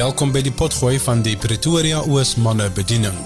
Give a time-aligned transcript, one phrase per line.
[0.00, 3.16] Welkom by die potgooi van die Pretoria Oos manne bediening.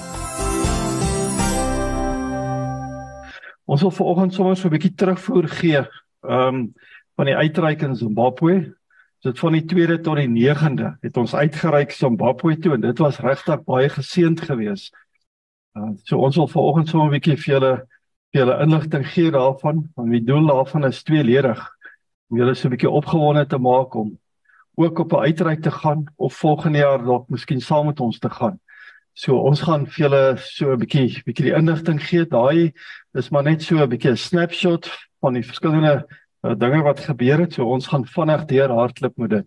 [3.71, 6.73] Ons wil vanoggend sommer so 'n bietjie terugvoer gee ehm um,
[7.15, 8.75] van die uitreik in Zimbabwe.
[9.23, 13.21] Dit van die 2de tot die 9de het ons uitgereik Zimbabwe toe en dit was
[13.21, 14.91] regtig baie geseënd geweest.
[15.79, 17.75] Uh, so ons wil vanoggend sommer 'n bietjie vir julle
[18.33, 19.87] vir julle inligting gee daarvan.
[19.95, 21.71] Want die doel daarvan is tweeledig
[22.31, 24.19] om julle so 'n bietjie opgewonde te maak om
[24.75, 28.31] ook op 'n uitreik te gaan of volgende jaar dalk miskien saam met ons te
[28.31, 28.61] gaan.
[29.13, 32.27] So ons gaan vir julle so 'n bietjie bietjie die inligting gee.
[32.27, 32.73] Daai
[33.15, 36.07] is maar net so 'n bietjie 'n snapshot van die verskillende
[36.43, 37.53] uh, dinge wat gebeur het.
[37.53, 39.47] So ons gaan vinnig deur hardloop met dit.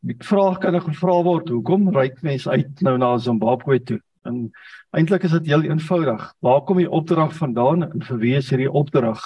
[0.00, 4.00] Die vraag kan ek gevra word, hoekom reik mense uit nou na Zimbabwe toe?
[4.24, 4.50] En
[4.90, 6.34] eintlik is dit heel eenvoudig.
[6.40, 9.20] Waar kom die opdrag vandaan en vir wie is hierdie opdrag?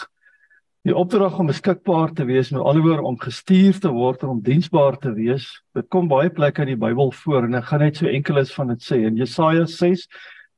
[0.83, 4.97] Die opdrag om beskikbaar te wees, met alhoewel om gestuur te word en om diensbaar
[4.99, 5.45] te wees,
[5.79, 8.73] dit kom baie plekke in die Bybel voor en ek gaan net so enkeles van
[8.73, 8.99] dit sê.
[9.07, 10.09] In Jesaja 6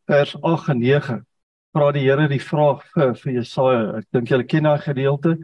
[0.08, 1.18] vers 8 en 9
[1.76, 3.82] vra die Here die vraag vir vir Jesaja.
[4.00, 5.34] Ek dink julle ken daai gedeelte.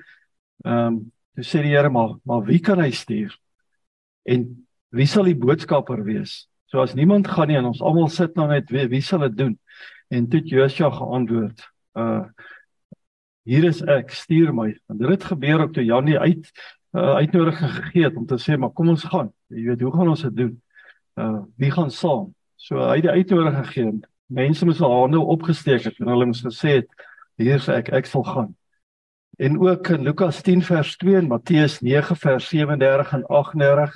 [0.64, 0.98] Ehm, um,
[1.36, 3.36] toe sê die Here maar, maar wie kan hy stuur?
[4.24, 4.46] En
[4.96, 6.46] wie sal die boodskapper wees?
[6.72, 9.36] So as niemand gaan nie en ons almal sit nou net wie, wie sal dit
[9.42, 9.58] doen?
[10.08, 11.68] En toe Josua geantwoord,
[12.00, 12.24] uh
[13.48, 14.68] hier is ek, stuur my.
[14.88, 16.50] Want dit het gebeur op toe Janie uit
[16.92, 19.30] uh, uitnodiging gegee het om te sê maar kom ons gaan.
[19.48, 20.54] Jy weet hoe gaan ons dit doen?
[21.20, 22.30] Uh wie gaan saam?
[22.56, 23.92] So hy het die uitnodiging gegee.
[24.30, 27.06] Mense moes al hande opgesteek het en hulle moes gesê het
[27.40, 28.54] hier is ek, ek sal gaan.
[29.40, 33.94] En ook in Lukas 10 vers 2 en Matteus 9 vers 37 en 38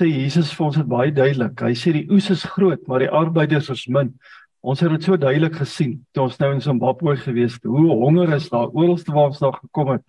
[0.00, 1.60] sê Jesus vir ons dit baie duidelik.
[1.60, 4.14] Hy sê die oes is groot, maar die arbeiders is min.
[4.60, 7.64] Ons het dit so duidelik gesien toe ons nou in Zimbabwe gewees het.
[7.64, 10.04] Hoe honger is daar oralste waar ons daar gekom het.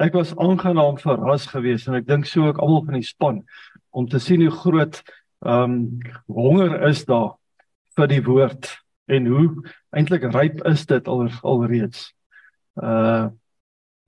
[0.00, 3.42] Ek was aangenaam verras geweest en ek dink so ook almal van die span
[3.90, 5.02] om te sien hoe groot
[5.40, 5.76] ehm um,
[6.28, 7.34] honger is daar
[7.96, 8.68] vir die woord
[9.10, 9.46] en hoe
[9.96, 12.10] eintlik ryp is dit al alreeds.
[12.80, 13.28] Uh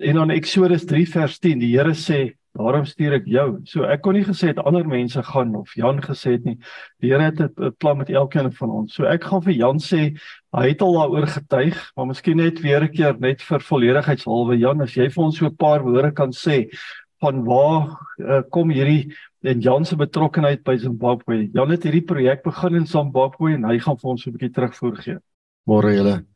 [0.02, 3.46] en dan Eksodus 3 vers 10 die Here sê Daarom stuur ek jou.
[3.64, 6.58] So ek kon nie gesê het ander mense gaan of Jan gesê het nie.
[7.00, 8.94] Die Here het 'n plan met elkeen van ons.
[8.94, 10.18] So ek gaan vir Jan sê
[10.52, 14.82] hy het al daaroor getuig, maar miskien net weer 'n keer net vir volledigheidshalwe Jan
[14.82, 16.68] as jy vir ons so 'n paar woorde kan sê
[17.22, 21.48] van waar uh, kom hierdie en Jan se betrokkeheid by Zimbabwe.
[21.54, 24.52] Jan het hierdie projek begin in Zimbabwe en hy gaan vir ons so 'n bietjie
[24.52, 25.19] terugvoer gee.
[25.66, 26.26] Môre julle.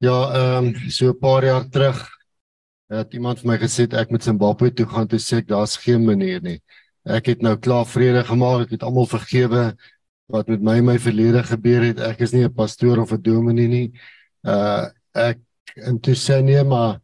[0.00, 2.17] Ja, ehm um, so 'n paar jaar terug
[2.88, 6.04] het iemand vir my gesê ek moet Zimbabwe toe gaan toe sê ek daar's geen
[6.04, 6.58] manier nie.
[7.04, 9.72] Ek het nou klaar vrede gemaak, ek het almal vergewe
[10.32, 12.00] wat met my my verlede gebeur het.
[12.00, 13.92] Ek is nie 'n pastoor of 'n dominee nie.
[14.44, 15.38] Uh ek
[15.76, 17.00] en toe sê nee maar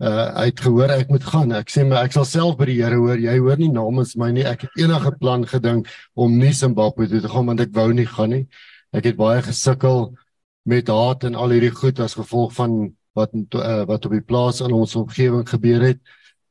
[0.00, 1.52] uh hy het gehoor ek moet gaan.
[1.52, 3.18] Ek sê maar ek sal self by die Here hoor.
[3.18, 4.44] Jy hoor nie namens my nie.
[4.44, 8.06] Ek het enige plan gedink om nie Zimbabwe toe te gaan want ek wou nie
[8.06, 8.46] gaan nie.
[8.92, 10.16] Ek het baie gesukkel
[10.64, 14.60] met haat en al hierdie goed as gevolg van wat uh, wat op die plaas
[14.64, 16.00] in ons omgewing gebeur het.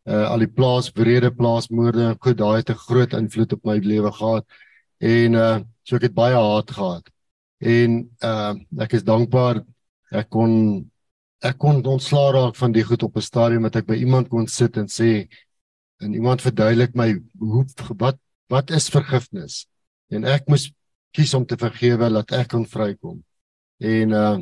[0.06, 3.78] Uh al die plaas brede plaasmoorde en goed, daai het 'n groot invloed op my
[3.78, 4.46] lewe gehad.
[5.00, 7.10] En uh so ek het baie haat gehad.
[7.60, 9.64] En uh ek is dankbaar
[10.12, 10.52] ek kon
[11.42, 14.48] ek kon ontslaa raak van die goed op 'n stadium dat ek by iemand kon
[14.48, 15.28] sit en sê
[16.02, 17.66] en iemand verduidelik my hoe
[17.98, 18.18] wat
[18.50, 19.66] wat is vergifnis?
[20.10, 20.72] En ek moes
[21.12, 23.24] kies om te vergewe dat ek kon vrykom.
[23.80, 24.38] En uh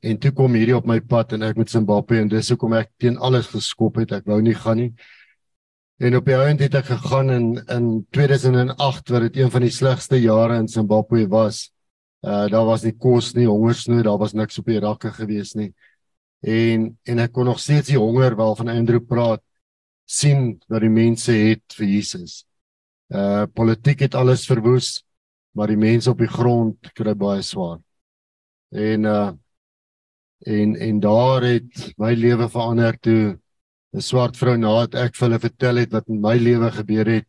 [0.00, 2.92] En toe kom hierdie op my pad en ek met Zimbabwe en dis hoekom ek
[3.02, 4.12] teen alles geskop het.
[4.14, 4.92] Ek wou nie gaan nie.
[5.98, 9.74] En op die einde het ek gegaan in in 2008 wat dit een van die
[9.74, 11.72] slegste jare in Zimbabwe was.
[12.22, 15.72] Uh daar was nie kos nie, hongersnood, daar was niks op die rakke gewees nie.
[16.42, 19.42] En en ek kon nog steeds die honger wel van Andrew praat
[20.06, 22.44] sien wat die mense het vir Jesus.
[23.10, 25.02] Uh politiek het alles verwoes,
[25.52, 27.78] maar die mense op die grond kry baie swaar.
[28.70, 29.32] En uh
[30.38, 33.38] en en daar het my lewe verander toe
[33.92, 37.26] 'n swart vrou nadat ek vir hulle vertel het wat in my lewe gebeur het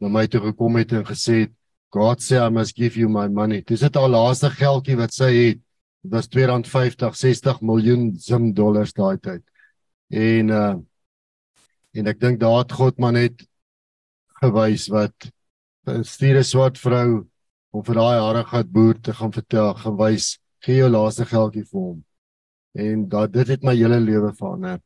[0.00, 1.52] na my toe gekom het en gesê het
[1.92, 3.60] God say I must give you my money.
[3.60, 5.58] Dis dit al laaste geldjie wat sy het.
[6.02, 9.42] Dit was R250 60 miljoen zim dollars daai tyd.
[10.10, 10.76] En uh
[11.94, 13.42] en ek dink daar het God maar net
[14.40, 15.28] gewys wat
[15.86, 17.26] 'n stiere swart vrou
[17.72, 22.04] om vir daai harige boer te gaan vertel, gewys gee jou laaste geldjie vir hom
[22.72, 24.80] en dat dit het my hele lewe verander.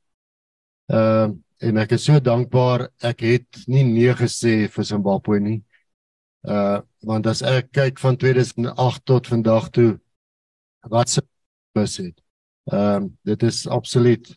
[0.86, 5.60] Ehm uh, en ek is so dankbaar ek het nie nee gesê vir Zimbabwe nie.
[6.44, 9.90] Uh want as ek kyk van 2008 tot vandag toe
[10.90, 11.22] wat se
[11.74, 12.20] bus het.
[12.72, 14.28] Ehm um, dit is absoluut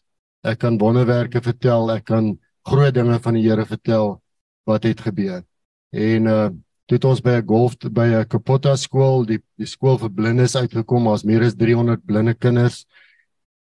[0.48, 4.22] ek kan wonderwerke vertel, ek kan groot dinge van die Here vertel
[4.63, 5.44] wat het gebeur.
[5.92, 6.50] En uh
[6.90, 10.56] Toe het ons by 'n golf by 'n Kapota skool, die die skool vir blindes
[10.56, 11.06] uitgekom.
[11.06, 12.88] Daar's meer as 300 blinde kinders.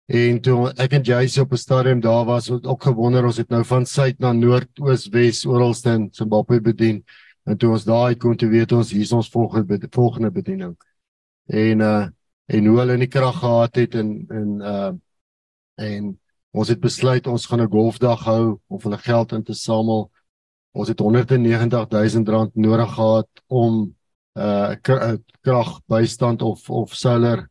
[0.05, 3.49] En toe ek en Jacy op 'n stadium daar was, het ook gewonder ons het
[3.49, 7.03] nou van suid na noord, oos, wes oralste in Zimbabwe bedien.
[7.43, 10.75] En toe ons daar uitkom, toe weet ons hier is ons volgende volgende bediening.
[11.45, 12.07] En uh
[12.45, 14.91] en hoe hulle nie krag gehad het en en uh
[15.75, 16.19] en
[16.51, 20.11] ons het besluit ons gaan 'n golfdag hou om hulle geld in te samel.
[20.71, 23.95] Ons het 190 000 rand nodig gehad om
[24.35, 24.75] uh
[25.41, 27.49] krag bystand of of solar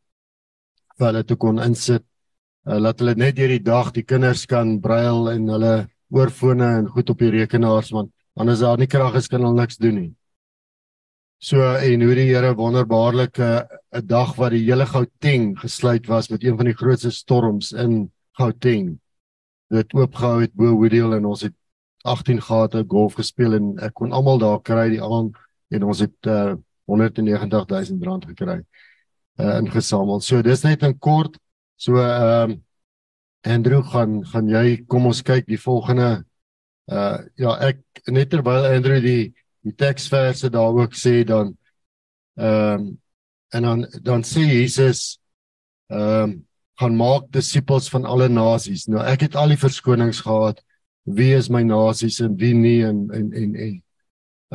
[0.98, 2.04] vir hulle te kon insit
[2.66, 5.74] uh, laat hulle net deur die dag die kinders kan brail en hulle
[6.12, 9.80] oorfone en goed op die rekenaars want anders daar nie krag is kan hulle niks
[9.80, 10.10] doen nie.
[11.42, 13.68] So en hoe die Here wonderbaarlike
[13.98, 18.12] 'n dag wat die hele Gauteng gesluit was met een van die grootste storms in
[18.38, 19.00] Gauteng.
[19.70, 21.54] Dit oopgehou het bo Woodhill en ons het
[22.04, 25.36] 18 gate golf gespeel en ek kon almal daar kry die aand
[25.70, 26.54] en ons het uh,
[26.86, 28.62] 190 000 rand gekry
[29.40, 30.20] uh, ingesamel.
[30.20, 31.38] So dis net in kort
[31.82, 32.64] So ehm um,
[33.42, 36.10] Andrew gaan gaan jy kom ons kyk die volgende
[36.86, 39.32] uh ja ek net terwyl Andrew die
[39.66, 41.56] die teksverse daar ook sê dan
[42.38, 42.84] ehm um,
[43.50, 45.18] en dan dan sê Jesus
[45.90, 46.36] ehm um,
[46.78, 48.86] gaan maak disippels van alle nasies.
[48.86, 50.62] Nou ek het al die verskonings gehad
[51.18, 53.74] wie is my nasies en wie nie en en en en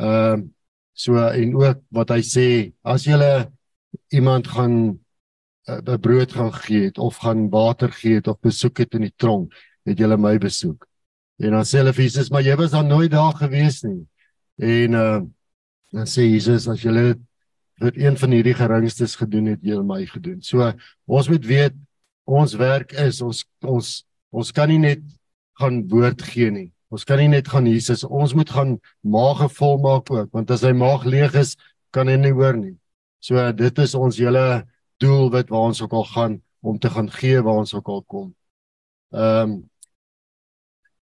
[0.00, 0.46] ehm um,
[0.92, 2.48] so en ook wat hy sê
[2.82, 3.20] as jy
[4.16, 4.96] iemand gaan
[5.68, 9.04] 'n uh, brood gaan gee het of gaan water gee het of besoek het in
[9.04, 9.52] die tronk,
[9.84, 10.86] het julle my besoek.
[11.38, 14.06] En dan sê hulle vir Jesus, maar jy was dan nooit daar gewees nie.
[14.56, 15.20] En uh
[15.88, 17.16] dan sê Jesus as julle
[17.80, 20.42] vir een van hierdie geringstes gedoen het, julle my gedoen.
[20.42, 20.72] So
[21.06, 21.76] ons moet weet
[22.28, 25.04] ons werk is ons ons ons kan nie net
[25.60, 26.68] gaan woord gee nie.
[26.92, 30.64] Ons kan nie net gaan Jesus, ons moet gaan maag vol maak ook, want as
[30.64, 31.56] hy maag leeg is,
[31.92, 32.76] kan hy nie hoor nie.
[33.20, 34.64] So dit is ons hele
[35.02, 38.02] doel wat waar ons ook al gaan om te gaan gee waar ons ook al
[38.02, 38.34] kom.
[39.14, 39.58] Ehm um,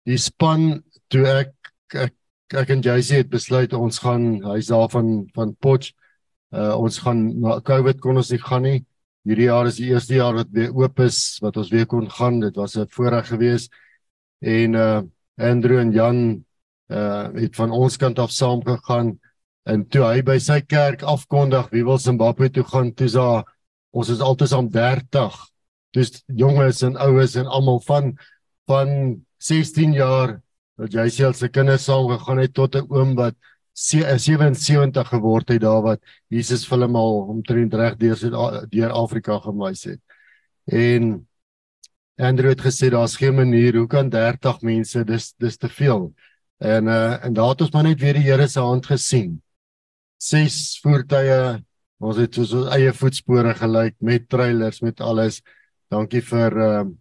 [0.04, 1.52] die span toe ek
[1.96, 2.14] ek,
[2.52, 5.94] ek en Jacy het besluit ons gaan hy's daar van van Potch.
[6.52, 8.80] Uh ons gaan na COVID kon ons nie gaan nie.
[9.24, 12.40] Hierdie jaar is die eerste jaar wat weer oop is wat ons weer kon gaan.
[12.40, 13.72] Dit was 'n voorreg geweest.
[14.40, 15.02] En uh
[15.36, 16.44] Andrew en Jan
[16.90, 19.18] uh het van ons kant af saam gegaan
[19.64, 23.53] en toe hy by sy kerk afkondig wie wil Zimbabwe toe gaan, toe is daar
[23.94, 25.36] ons is altesaam 30.
[25.94, 28.14] Dis jonges en oues en almal van
[28.70, 28.88] van
[29.44, 30.38] 16 jaar
[30.80, 33.36] wat jy sê se kinders saam gegaan het tot 'n oom wat
[33.74, 36.00] 77 geword het daar wat
[36.30, 38.18] Jesus vir hom al omtrent reg deur
[38.70, 40.00] deur Afrika gewys het.
[40.66, 41.26] En
[42.16, 46.14] Andrew het gesê daar's geen manier hoe kan 30 mense dis dis te veel.
[46.58, 49.42] En uh en daar het ons maar net weer die Here se hand gesien.
[50.18, 51.64] Ses voertuie
[52.02, 55.40] Ons het soos ons eie voetspore gelyk met trailers met alles.
[55.92, 56.92] Dankie vir ehm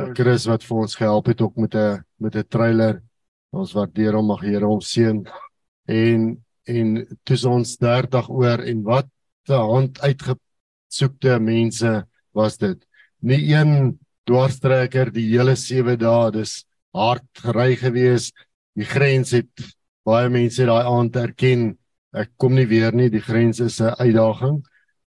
[0.00, 3.02] uh, Chris wat vir ons gehelp het ook met 'n met 'n trailer.
[3.52, 5.26] Ons waardeer hom, mag Here hom seën.
[5.86, 9.08] En en dis ons 30 oor en wat
[9.48, 12.78] 'n hand uitgesoekte mense was dit.
[13.20, 16.64] Nie een dwarstrekker die hele 7 dae, dis
[16.94, 18.32] hard gery gewees.
[18.74, 19.50] Die grens het
[20.04, 21.79] baie mense daai aand erken
[22.12, 24.62] ek kom nie weer nie, die grens is 'n uitdaging.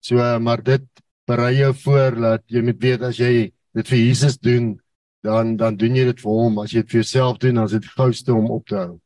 [0.02, 0.84] So maar dit
[1.28, 4.80] berei jou voor dat jy moet weet as jy dit vir Jesus doen,
[5.24, 6.60] dan dan doen jy dit vir hom.
[6.60, 9.00] As jy dit vir jouself doen, dan is dit gouste om op te hou.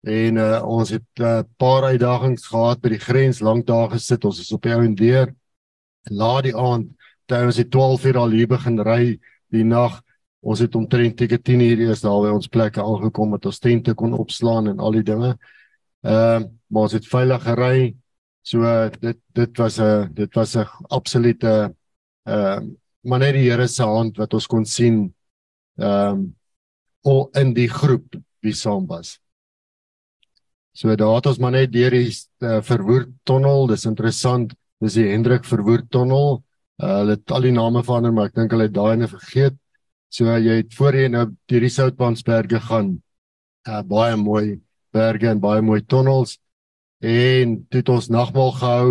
[0.00, 4.24] En uh, ons het 'n uh, paar uitdagings gehad by die grens, lank daar gesit.
[4.24, 5.34] Ons is op die ou en deur.
[6.10, 6.88] Laat die aand,
[7.26, 9.20] toe ons het 12 uur al hier begin ry
[9.50, 10.00] die nag.
[10.40, 13.94] Ons het omtrent teen 10 uur eers daar by ons plekke aangekom met ons tente
[13.94, 15.36] kon opslaan en al die dinge.
[16.02, 17.96] Ehm uh, maar ons het veilig gery.
[18.42, 18.62] So
[19.00, 21.74] dit dit was 'n dit was 'n absolute
[22.24, 22.68] ehm uh,
[23.00, 25.14] maar net die Here se hand wat ons kon sien
[25.76, 26.36] ehm um,
[27.02, 29.18] o in die groep wie saam was.
[30.72, 35.08] So daar het ons maar net deur die uh, verwoerd tonnel, dis interessant, dis die
[35.10, 36.42] Hendrik verwoerd tonnel.
[36.80, 39.56] Uh, hulle het al die name verander, maar ek dink hulle het daai ene vergeet.
[40.08, 42.94] So uh, jy het voorheen nou deur die Soutpansberge gaan.
[43.68, 44.60] Uh, baie mooi
[44.92, 46.38] berge en baie mooi tonnels
[47.00, 48.90] en het ons nagmaal gehou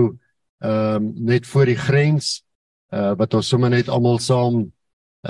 [0.60, 2.44] ehm um, net voor die grens
[2.92, 4.72] uh wat ons sommer net almal saam 'n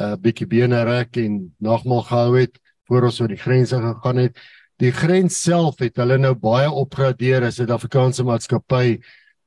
[0.01, 4.37] uh, bietjie bene rek en nagmaal gehou het voor ons oor die grense gegaan het.
[4.79, 8.99] Die grens self het hulle nou baie opgradeer as 'n Suid-Afrikaanse maatskappy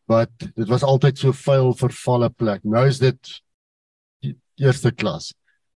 [0.07, 2.65] wat dit was altyd so vuil vervalle plek.
[2.65, 3.43] Nou is dit
[4.57, 5.33] eerste klas.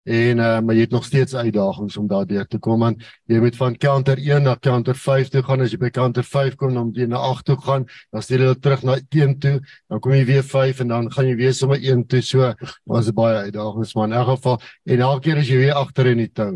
[0.07, 3.57] En uh, maar jy het nog steeds uitdagings om daardeur te kom want jy moet
[3.59, 5.65] van counter 1 na counter 5 toe gaan.
[5.65, 7.87] As jy by counter 5 kom dan jy na 8 toe gaan.
[8.15, 9.57] Dan stuur jy terug na 1 toe.
[9.91, 12.23] Dan kom jy weer 5 en dan gaan jy weer sommer 1 toe.
[12.23, 12.53] So
[12.87, 16.23] was baie uitdagings maar in elk geval en elke keer as jy weer agter in
[16.23, 16.53] die tou.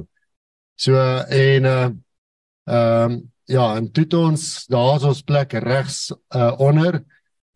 [0.78, 1.90] So en uh
[2.70, 3.18] ehm um,
[3.50, 7.02] ja en dit ons daar's ons plek regs uh, onder.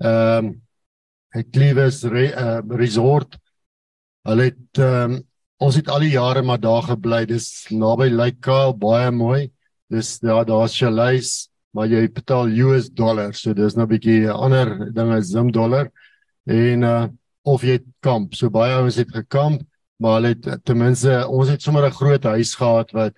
[0.03, 3.39] Ehm um, Clivus re, uh, Resort.
[4.27, 5.23] Hulle het ehm um,
[5.65, 7.25] ons het al die jare maar daar gebly.
[7.29, 9.51] Dis naby Kyle, baie mooi.
[9.91, 14.93] Dis ja, daar's chalets, maar jy betaal US dollar, so dis nou 'n bietjie ander
[14.93, 15.91] dinge as Zim dollar.
[16.47, 17.09] En uh
[17.45, 18.35] of jy kamp.
[18.35, 19.63] So baie ouens het gekamp,
[19.99, 23.15] maar hulle het ten minste ons het sommer 'n groot huis gehad wat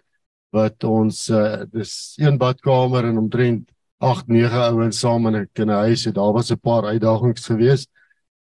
[0.53, 6.05] wat ons uh dis een badkamer en omtrent 8 9 ouens saam in 'n kinderhuis
[6.05, 6.15] het.
[6.15, 7.89] Daar was 'n paar uitdagings geweest.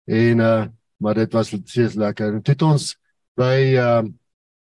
[0.06, 0.66] En uh
[0.98, 2.34] maar dit was steeds lekker.
[2.34, 2.96] En dit ons
[3.36, 4.12] by ehm uh,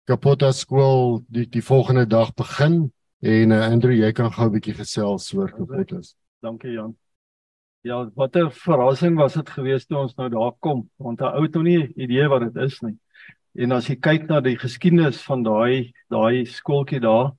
[0.07, 2.93] Kapota skool die die volgende dag begin
[3.27, 5.99] en uh, Andrew jy kan gou 'n bietjie gesels oor Kapota.
[6.41, 6.95] Dankie Jan.
[7.83, 11.43] Ja, wat 'n verrassing was dit geweest toe ons nou daar kom want 'n ou
[11.43, 12.97] het nog nie idee wat dit is nie.
[13.59, 17.33] En as jy kyk na die geskiedenis van daai daai skooltjie daar,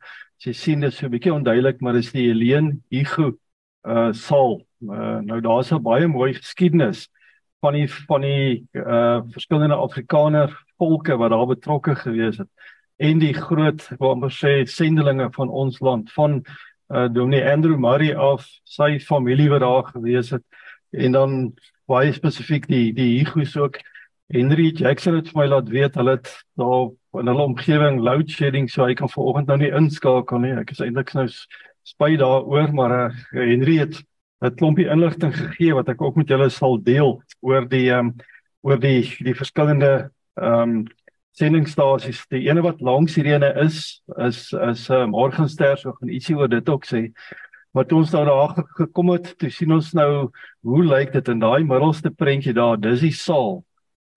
[0.44, 3.38] jy sien dit so 'n bietjie onduidelik, maar dis die Helene Hugo
[3.88, 4.62] uh saal.
[4.82, 7.10] Uh, nou daar's 'n baie mooi geskiedenis
[7.62, 12.50] van die van die uh verskillende Afrikaner volke wat daar betrokke gewees het
[12.98, 16.42] en die groot wat ons sê sendelinge van ons land van
[16.88, 20.44] uh Dominee Andrew Murray of sy familie wat daar gewees het
[20.96, 21.36] en dan
[21.88, 23.80] baie spesifiek die die Hugos ook.
[24.34, 26.90] Henry Jackson het vir my laat weet hulle het daar
[27.22, 30.56] in hulle omgewing load shedding so hy kan vanoggend nou nie inskakel nie.
[30.60, 31.28] Ek is eintlik nou
[31.88, 34.02] spyt daaroor maar uh, Henry het
[34.42, 38.16] 'n klompie inligting gegee wat ek ook met julle sal deel oor die um,
[38.62, 40.88] oor die die verskillende ehm um,
[41.38, 42.24] sendingstasies.
[42.34, 46.50] Die ene wat langs hierdie is is is 'n uh, Morgenster, so gaan ietsie oor
[46.50, 47.12] dit ook sê.
[47.74, 51.64] Wat ons nou daar gekom het, toe sien ons nou hoe lyk dit in daai
[51.64, 53.64] middelste prentjie daar, dis die saal.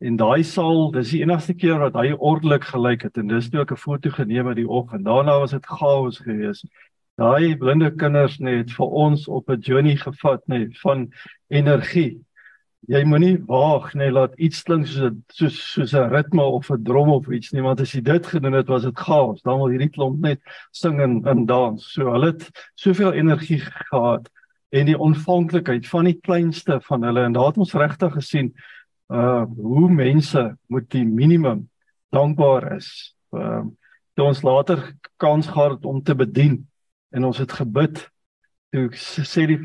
[0.00, 3.60] En daai saal, dis die enigste keer wat hy ordelik gelyk het en dis toe
[3.60, 5.04] ek 'n foto geneem het die oggend.
[5.04, 6.64] Daarna was dit chaos geweest.
[7.18, 11.12] Daai blinde kinders net vir ons op 'n journey gevat net van
[11.50, 12.24] energie
[12.90, 16.82] jy moenie waag nee laat iets klink soos 'n soos soos 'n ritme of 'n
[16.82, 19.42] drom of iets nie want as jy dit gedoen het was dit chaos.
[19.42, 20.40] Dan wil hierdie klomp net
[20.72, 21.78] sing en, en dans.
[21.78, 24.28] So hulle het soveel energie gehad
[24.70, 28.54] en die ontvanklikheid van die kleinste van hulle en daar het ons regtig gesien
[29.08, 31.68] uh hoe mense moet die minimum
[32.10, 33.14] dankbaar is.
[33.30, 33.62] Uh
[34.14, 36.66] toe ons later kans gehad om te bedien
[37.14, 38.10] en ons het gebid
[38.70, 39.58] toe sê die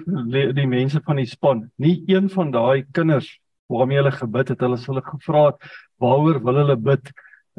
[0.54, 3.28] die mense van die span, nie een van daai kinders
[3.72, 5.70] waarmee hulle gebid het, hulle hulle gevra het
[6.02, 7.12] waaroor wil hulle bid,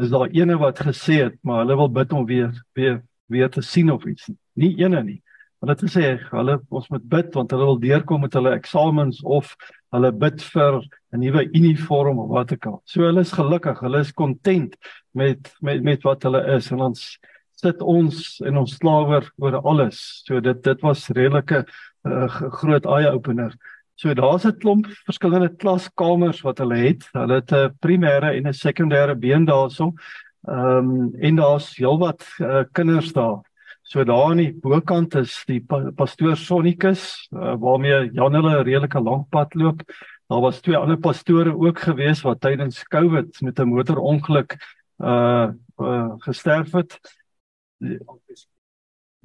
[0.03, 3.63] is daar ene wat gesê het, maar hulle wil bid om weer weer weer te
[3.63, 4.29] sien of iets.
[4.55, 5.21] Nie ene nie.
[5.61, 9.55] Hulle het gesê hulle ons moet bid want hulle wil deurkom met hulle eksamens of
[9.95, 12.83] hulle bid vir 'n nuwe uniform of wat ook al.
[12.85, 14.77] So hulle is gelukkig, hulle is content
[15.15, 17.19] met met met wat hulle is en ons
[17.57, 20.23] sit ons en ons slawer oor alles.
[20.27, 21.65] So dit dit was redelike
[22.07, 22.29] uh,
[22.61, 23.57] groot eye opener.
[23.97, 27.09] So daar's 'n klomp verskillende klaskamers wat hulle het.
[27.13, 29.95] Hulle het 'n primêre en 'n sekondêre been daarso.
[30.49, 33.41] Ehm um, en daar's heelwat uh, kinders daar.
[33.83, 38.65] So daar aan die bokant is die pa pastoor Sonnikus uh, waarmee Jan hulle 'n
[38.65, 39.83] redelike lank pad loop.
[40.29, 44.57] Daar was twee ander pastore ook gewees wat tydens Covid met 'n motorongeluk
[44.99, 45.49] uh,
[45.79, 47.01] uh gesterf het.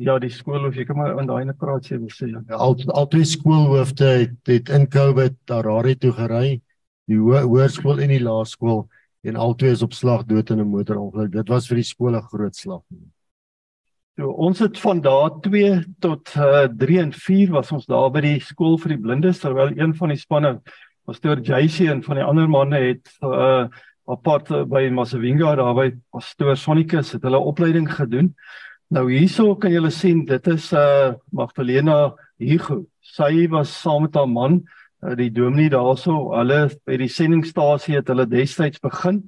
[0.01, 2.31] Ja, die skool of jy kan maar in daai net praat sê wil sê.
[2.31, 6.61] Ja, al al twee skoolhoofde het, het in Covid Harare toe gery.
[7.09, 8.85] Die ho hoërskool en die laerskool
[9.27, 11.31] en al twee is op slag dood in 'n motorongeluk.
[11.31, 12.81] Dit was vir die skole groot slag.
[14.17, 18.21] So ons het van daar 2 tot uh, 3 en 4 was ons daar by
[18.21, 20.61] die skool vir die blindes terwyl een van die spanne
[21.05, 23.67] pastoor JC en van die ander manne het uh,
[24.09, 28.33] apart eh, by Masavinga daar by Pastoor Sonnikus het hulle opleiding gedoen.
[28.91, 32.85] Nou hierso kan julle sien dit is uh Magdalena Hugo.
[33.01, 34.61] Sy was saam met haar man
[35.03, 36.33] uh, die dominee daarso.
[36.35, 39.23] Hulle by die sendingstasie het hulle destyds begin.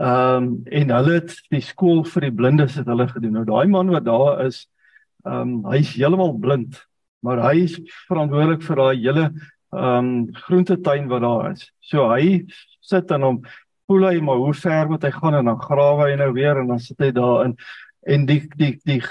[0.00, 3.38] Ehm um, en hulle het die skool vir die blindes het hulle gedoen.
[3.38, 4.66] Nou daai man wat daar is,
[5.24, 6.80] ehm um, hy's heeltemal blind,
[7.24, 10.10] maar hy is verantwoordelik vir daai hele ehm um,
[10.46, 11.70] groentetuin wat daar is.
[11.80, 12.42] So hy
[12.80, 13.40] sit en hom
[13.86, 16.72] voel hy maar hoe ver moet hy gaan en dan grawe hy nou weer en
[16.72, 17.56] dan sit hy daar in
[18.06, 19.02] en die die die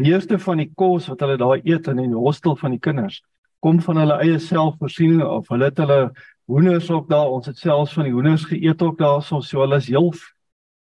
[0.00, 3.20] meeste van die kos wat hulle daar eet in die hostel van die kinders
[3.60, 6.00] kom van hulle eie selfvoorsiening of hulle het hulle
[6.48, 9.76] hoenders ook daar ons het selfs van die hoenders geëet ook daar so so hulle
[9.82, 10.12] is heel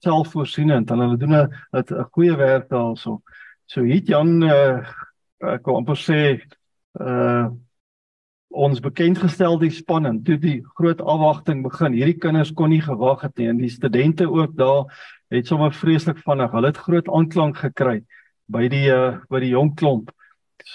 [0.03, 3.23] selfvoorsienend en hulle doen 'n 'n goeie werk daarso.
[3.67, 4.83] So hier Jan uh,
[5.41, 6.43] ek kan amper sê
[7.01, 7.49] uh
[8.53, 11.97] ons bekendgestel die span en toe die groot afwagting begin.
[11.97, 14.93] Hierdie kinders kon nie gewag het nie en die studente ook daar
[15.33, 16.53] het sommer vreeslik vinnig.
[16.53, 18.03] Hulle het groot aanklank gekry
[18.53, 20.13] by die uh, by die jong klomp.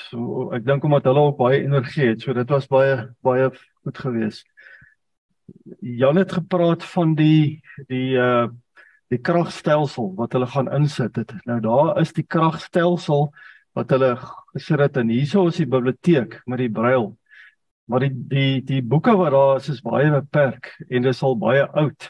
[0.10, 2.24] So ek dink omdat hulle ook baie energie het.
[2.24, 3.51] So dit was baie baie
[3.84, 4.48] goed geweest.
[5.81, 8.48] Jan het gepraat van die die uh
[9.07, 11.15] die kragstelsel wat hulle gaan insit.
[11.15, 11.29] Het.
[11.48, 13.29] Nou daar is die kragstelsel
[13.72, 14.17] wat hulle
[14.51, 17.13] gesit het en hierso is die biblioteek met die brail.
[17.88, 21.38] Maar die die die boeke wat daar is is baie beperk en dit is al
[21.39, 22.10] baie oud.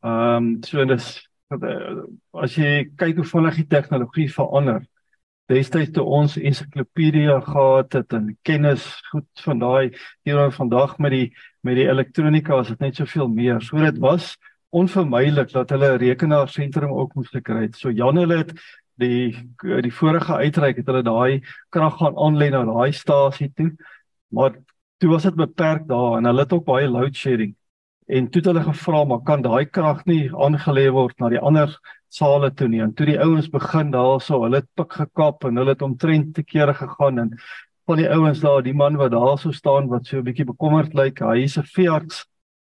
[0.00, 1.10] Ehm um, so dis
[1.50, 4.84] as jy kyk hoe vinnig die tegnologie verander.
[5.50, 9.90] Destyds toe ons ensiklopedia gehad het en kennis goed van daai
[10.24, 11.26] hier vandag met die
[11.66, 13.60] met die elektronika is dit net soveel meer.
[13.60, 14.36] So dit was
[14.70, 17.76] onvermydelik dat hulle 'n rekenaarsentrum ook moes gekry het.
[17.76, 18.54] So Jan hulle het
[18.96, 19.36] die
[19.82, 23.74] die vorige uitreik het hulle daai krag gaan aanlei na daai stasie toe.
[24.30, 24.54] Maar
[25.00, 27.54] toe was dit beperk daar en hulle het ook baie load shedding.
[28.10, 31.72] En toe het hulle gevra maar kan daai krag nie aangelê word na die ander
[32.10, 32.82] sale toe nie.
[32.84, 36.42] En toe die ouens begin daarso, hulle het pik gekap en hulle het omtrent te
[36.42, 37.36] kere gegaan en
[37.88, 41.20] van die ouens daar, die man wat daarso staan wat so 'n bietjie bekommerd lyk,
[41.20, 42.26] hy is 'n veearts,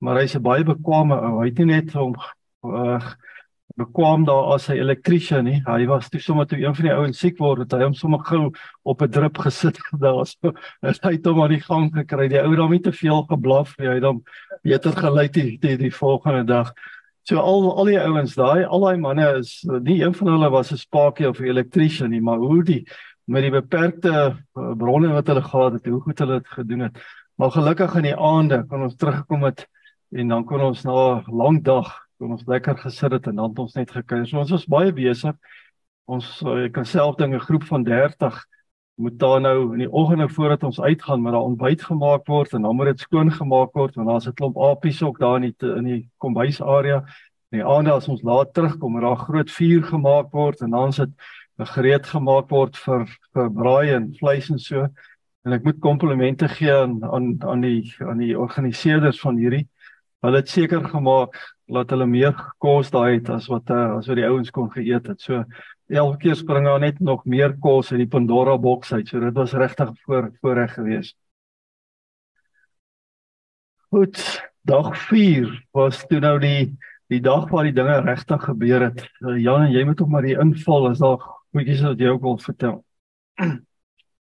[0.01, 1.39] maar hy's 'n baie bekwame ou.
[1.41, 2.15] Hy het nie net hom
[2.63, 3.00] uh,
[3.75, 5.62] bekwam daar as 'n elektriesien nie.
[5.65, 8.20] Hy was toe sommer toe een van die ouens siek word, het hy hom sommer
[8.20, 8.51] gou
[8.84, 10.25] op 'n drup gesit daar.
[10.25, 12.27] So hy het hom aan die gang gekry.
[12.27, 13.88] Die ou het hom nie te veel geblaf nie.
[13.88, 14.24] Hy het hom
[14.63, 16.74] beter gelei die, die die volgende dag.
[17.24, 20.72] So al al die ouens daai, al daai manne is nie een van hulle was
[20.72, 22.86] 'n spakie of 'n elektriesien nie, maar hoe die
[23.25, 26.98] met die beperkte uh, bronne wat hulle gehad het, hoe goed hulle dit gedoen het.
[27.36, 29.67] Maar gelukkig in die aande kon ons teruggekom het
[30.12, 33.53] en dan kon ons na 'n lang dag kon ons lekker gesit het en dan
[33.53, 34.25] het ons net gekyk.
[34.25, 35.38] So ons was baie besig.
[36.10, 36.27] Ons
[36.65, 38.34] ek kan self ding 'n groep van 30
[38.98, 42.62] moet daar nou in die oggende voordat ons uitgaan met daai ontbyt gemaak word en
[42.62, 45.76] dan moet dit skoon gemaak word want daar's 'n klomp apies ook daar in die
[45.76, 47.04] in die kombuisarea.
[47.52, 50.93] In die aande as ons laat terugkom, moet daar groot vuur gemaak word en dan
[50.93, 51.10] sit
[51.58, 54.88] gereed gemaak word vir vir braai en vleis en so.
[55.45, 59.67] En ek moet komplimente gee aan aan aan die aan die organiseerders van hierdie.
[60.21, 64.19] Hulle het seker gemaak laat hulle meer kos daai het as wat uh, as wat
[64.19, 65.21] die ouens kon geëet het.
[65.21, 65.43] So
[65.89, 69.08] elke keer spring daar net nog meer kos uit die Pandora boks uit.
[69.10, 71.15] So dit was regtig voor voorreg geweest.
[73.93, 74.19] Goed,
[74.62, 76.75] dag 4 was toe nou die
[77.08, 79.04] die dag waar die dinge regtig gebeur het.
[79.21, 81.21] Uh, Jan en jy moet ook maar die inval as daar
[81.54, 82.84] goedjies wat jy ook wil vertel.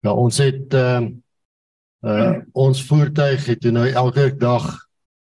[0.06, 1.08] Ja, ons het ehm
[2.06, 4.67] uh, uh ons voertuig het nou elke dag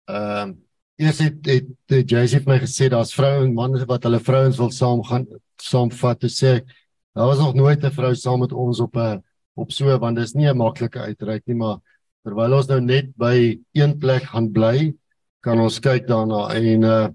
[0.05, 0.57] ehm uh,
[0.99, 4.57] Eers het het, het Jay het my gesê daar's vroue en manne wat hulle vrouens
[4.59, 5.25] wil saam gaan
[5.63, 6.19] saamvat.
[6.19, 6.73] Toe sê ek
[7.15, 9.23] daar was nog nooit 'n vrou saam met ons op 'n
[9.55, 11.79] op so want dis nie 'n maklike uitreik nie, maar
[12.23, 14.93] terwyl ons nou net by een plek gaan bly,
[15.41, 17.07] kan ons kyk daarna en uh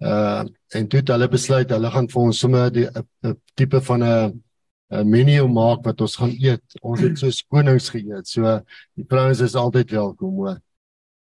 [0.00, 4.42] uh en toe het hulle besluit hulle gaan vir ons sommer 'n tipe van 'n
[4.90, 6.64] 'n menu maak wat ons gaan eet.
[6.80, 8.26] Ons het so skonings geëet.
[8.26, 8.60] So
[8.96, 10.60] die vrouens is altyd welkom hoor.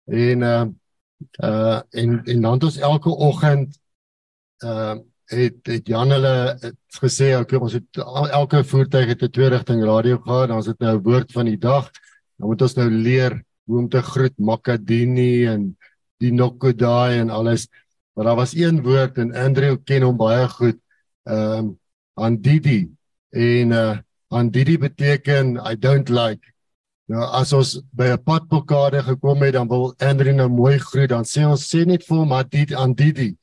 [0.07, 0.67] En uh
[1.43, 3.79] uh en en dan ons elke oggend
[4.65, 6.35] uh het het Jan hulle
[7.03, 7.99] gesê okay ons het
[8.31, 11.45] elke voertuig het 'n twee rigting radio gehad dan ons het nou 'n woord van
[11.45, 11.91] die dag.
[12.37, 15.77] Dan moet ons nou leer hoe om te groet makadini en
[16.19, 17.69] die nokodai en alles.
[18.13, 20.79] Maar daar was een woord en Andrew ken hom baie goed
[21.23, 21.79] ehm um,
[22.15, 22.91] andidi.
[23.31, 23.99] En uh
[24.29, 26.56] andidi beteken i don't like
[27.07, 31.23] Nou as ons by 'n padblokkade gekom het, dan wil Andrew nou mooi groet, dan
[31.25, 33.37] sê ons sê net vir hom dit aan Didi.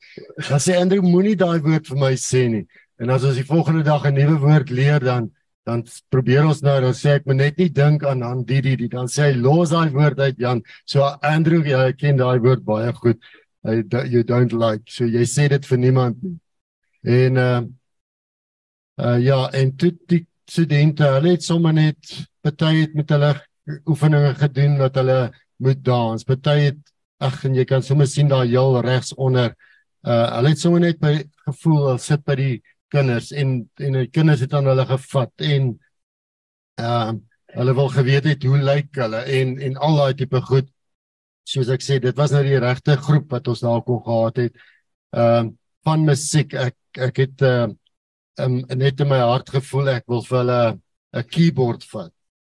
[0.48, 2.66] Dan sê Andrew moenie daai woord vir my sê nie.
[3.00, 5.30] En as ons die volgende dag 'n nuwe woord leer dan
[5.64, 8.88] dan probeer ons nou dan sê ek moet net nie dink aan aan Didi die
[8.88, 10.62] dan sê hy los daai woord uit Jan.
[10.84, 13.18] So Andrew jy ken daai woord baie goed.
[13.64, 14.84] Hy you don't like.
[14.90, 16.38] So jy sê dit vir niemand nie.
[17.02, 17.62] En uh
[19.00, 23.34] uh ja, en toe die studente, hulle het sommer net party het met hulle
[23.88, 26.24] oefeninge gedoen dat hulle moet dans.
[26.24, 26.80] Party het
[27.24, 29.54] ag en jy kan sommer sien daar heel regs onder.
[30.04, 31.14] Uh hulle het sommer net by
[31.46, 32.54] gevoel hulle sit by die
[32.92, 35.72] kinders en en die kinders het aan hulle gevat en
[36.80, 37.12] uh
[37.54, 40.68] hulle wil geweet het hoe lyk hulle en en al daai tipe goed.
[41.44, 44.64] Soos ek sê, dit was nou die regte groep wat ons daar kon gehad het.
[45.14, 45.52] Ehm uh,
[45.84, 46.76] van musiek ek
[47.08, 47.68] ek het uh
[48.40, 50.60] um, net in my hart gevoel ek wil vir hulle
[51.14, 52.13] 'n keyboard vat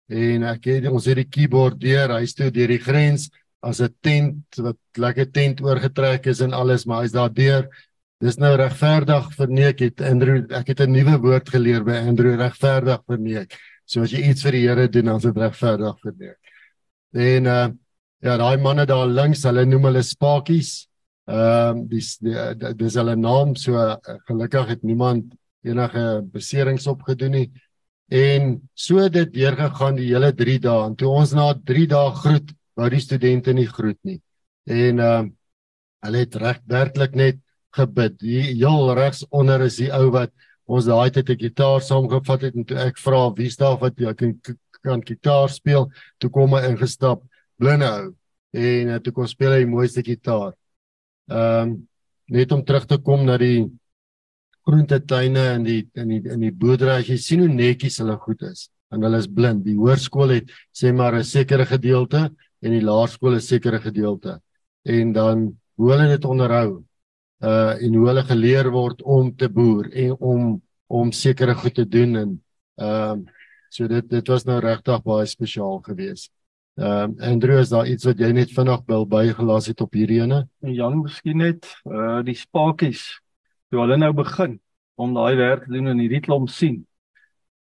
[0.08, 3.30] en ek het ons het die keyboard deur hy stew deur die grens
[3.62, 7.68] as 'n tent wat lekker tent oorgetrek is en alles maar hy's daar deur
[8.24, 13.02] Dis nou regverdig verneek het Andrew ek het 'n nuwe woord geleer by Andrew regverdig
[13.04, 13.52] verneek.
[13.84, 16.38] So as jy iets vir die Here doen dan is dit regverdig verneek.
[17.12, 17.68] En uh
[18.22, 20.88] ja, daai manne daar links, hulle noem hulle spakies.
[21.28, 22.16] Ehm um, dis
[22.76, 27.52] dis hulle naam so uh, gelukkig het niemand enige beserings opgedoen nie.
[28.08, 30.84] En so het dit deurgegaan die hele 3 dae.
[30.86, 34.20] En toe ons na 3 dae groet, wou die studente nie groet nie.
[34.66, 35.32] En ehm uh,
[36.06, 37.38] hulle het reg werklik net
[37.74, 38.20] gebid.
[38.22, 40.30] Hier heel regs onder is die ou wat
[40.66, 44.14] ons daai tyd 'n gitaar saamgevat het en toe ek vra wie staan wat jy
[44.14, 44.38] kan
[44.86, 47.24] kan gitaar speel, toe kom hy ingestap,
[47.58, 48.14] blinde ou.
[48.54, 50.54] En uh, toe kom speel hy die mooiste gitaar.
[51.30, 51.88] Ehm um,
[52.28, 53.66] net om terug te kom na die
[54.66, 58.42] groentetuine in die in die in die boerdery as jy sien hoe netjies hulle goed
[58.48, 59.64] is en hulle is blind.
[59.66, 62.30] Die hoërskool het sê maar 'n sekere gedeelte
[62.62, 64.40] en die laerskool 'n sekere gedeelte.
[64.84, 66.82] En dan hoe hulle dit onderhou
[67.42, 71.88] uh en hoe hulle geleer word om te boer en om om sekere goed te
[71.88, 72.30] doen en
[72.76, 73.32] ehm uh,
[73.68, 76.30] so dit dit was nou regtig baie spesiaal geweest.
[76.76, 80.22] Ehm uh, Andrew is daar iets wat jy net vinnig wil bygelaas het op hierdie
[80.22, 80.48] ene?
[80.60, 83.20] Jan, miskien net uh die spakies
[83.70, 84.58] toe hulle nou begin
[84.96, 86.84] om daai werk te doen in hierdie klomp sien.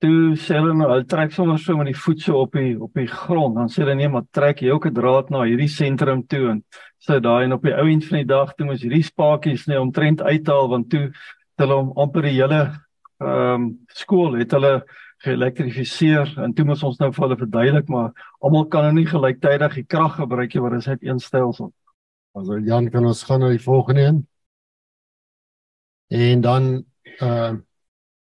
[0.04, 2.92] Toe sê hulle nou, hulle trek sommer so met die voet so op die op
[2.94, 6.22] die grond, dan sê hulle nee, maar trek jy ook 'n draad na hierdie sentrum
[6.26, 6.62] toe en
[6.98, 9.78] sit daai en op die ou end van die dag toe moes hierdie spakies net
[9.78, 11.10] omtrent uithaal want toe
[11.60, 12.60] hulle om amper die hele
[13.20, 14.84] ehm um, skool het hulle
[15.24, 18.10] geelektrifiseer en toe moet ons nou vir hulle verduidelik maar
[18.44, 21.72] almal kan nou nie gelyktydig die krag gebruik nie want dit is net een stelsel.
[22.36, 24.18] Also Jan kan ons gaan na die volgende een.
[26.08, 26.84] En dan
[27.20, 27.54] uh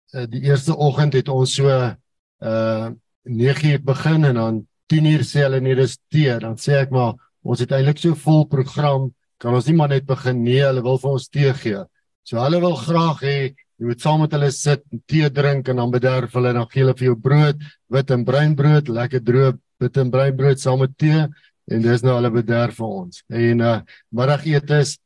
[0.09, 2.89] die eerste oggend het ons so uh
[3.23, 7.59] 9:00 begin en dan 10:00 sê hulle nee dis tee dan sê ek maar ons
[7.59, 11.11] het eintlik so vol program kan ons nie maar net begin nee hulle wil vir
[11.11, 11.83] ons tee gee.
[12.23, 13.37] So hulle wil graag hê
[13.79, 16.83] jy moet saam met hulle sit en tee drink en dan bederf hulle dan gee
[16.83, 20.81] hulle vir jou brood, wit en bruin brood, lekker droë wit en bruin brood saam
[20.83, 21.21] met tee
[21.69, 23.21] en dis nou hulle bederf vir ons.
[23.29, 23.77] En uh
[24.11, 24.97] middagete is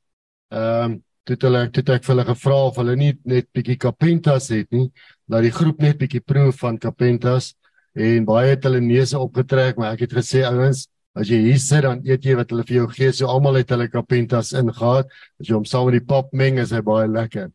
[0.54, 4.50] ehm um, toe hulle toe ek vir hulle gevra of hulle nie net bietjie Capentas
[4.54, 4.90] het nie,
[5.30, 7.54] dat die groep net bietjie proe van Capentas
[7.94, 11.86] en baie het hulle neuse opgetrek, maar ek het gesê ouens, as jy hier sit
[11.86, 13.12] dan eet jy wat hulle vir jou gee.
[13.14, 15.12] So almal het hulle Capentas ingehaat.
[15.40, 17.52] As jy hom saam met die pap meng, is hy baie lekker.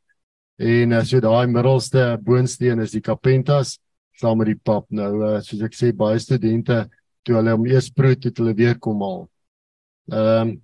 [0.58, 3.76] En as jy daai middelste boonsteen is die Capentas
[4.18, 4.86] saam met die pap.
[4.94, 6.84] Nou uh, soos ek sê baie studente
[7.26, 9.22] toe hulle hom eers proe het, hulle weer kom haal.
[10.12, 10.56] Ehm um,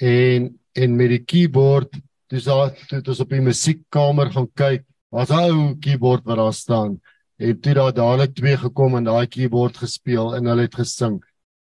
[0.00, 0.46] en
[0.80, 1.98] en met die keyboard
[2.30, 6.54] Dis daar toe ons op die musiekkamer gaan kyk, was 'n ou keyboard wat daar
[6.54, 7.00] staan.
[7.38, 11.18] En toe daar dadelik twee gekom en daai keyboard gespeel en hulle het gesing.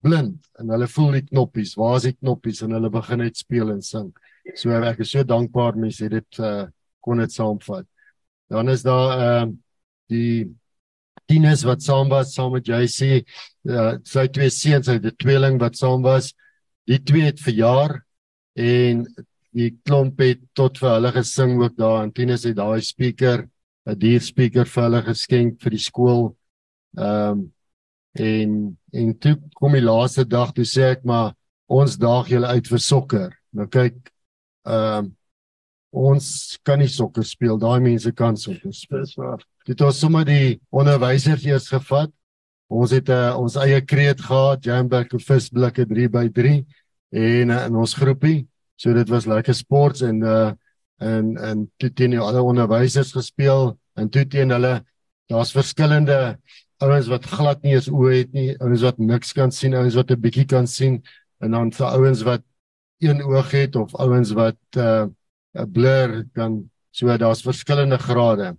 [0.01, 1.75] Blind en hulle voel die knoppies.
[1.75, 4.13] Waar is die knoppies en hulle begin net speel en sing.
[4.55, 6.67] So ek is so dankbaar mense het dit uh,
[7.01, 7.87] kon dit saamvat.
[8.49, 9.55] Dan is daar ehm uh,
[10.09, 10.57] die
[11.27, 13.27] Tinus wat saam was saam met JC,
[13.67, 16.33] uh, sy twee seuns uit die tweeling wat saam was.
[16.87, 17.99] Die twee het verjaar
[18.55, 19.03] en
[19.57, 23.47] die klomp het tot vir hulle gesing ook daar en Tinus het daai speaker
[23.87, 26.25] 'n duur speaker vir hulle geskenk vir die skool.
[26.99, 27.53] Ehm um,
[28.17, 31.35] en en toe kom die laaste dag toe sê ek maar
[31.69, 33.31] ons daag julle uit vir sokker.
[33.53, 33.97] Nou kyk
[34.67, 35.13] ehm um,
[35.97, 37.57] ons kan nie sokker speel.
[37.59, 39.05] Daai mense kan sokker speel.
[39.05, 39.41] Dis waar.
[39.67, 42.11] Dit was sommer die onderwysers eers gevat.
[42.69, 46.67] Ons het 'n uh, ons eie kreet gehad, Jamberg visblikke 3 by 3
[47.11, 50.53] en uh, in ons groepie So dit was lekker sports en uh
[50.97, 54.79] en en toe teen die ander onderwysers gespeel en toe teen hulle
[55.29, 56.39] daar's verskillende
[56.81, 60.11] ouens wat glad nie eens oë het nie, ouens wat niks kan sien, ouens wat
[60.11, 61.03] 'n bietjie kan sien
[61.41, 62.43] en dan vir ouens wat
[63.01, 65.07] een oog het of ouens wat uh
[65.55, 68.57] 'n blur kan so daar's verskillende grade.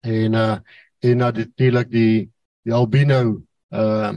[0.00, 0.56] En uh
[1.00, 2.30] en natuurlik die
[2.64, 4.12] die albino uh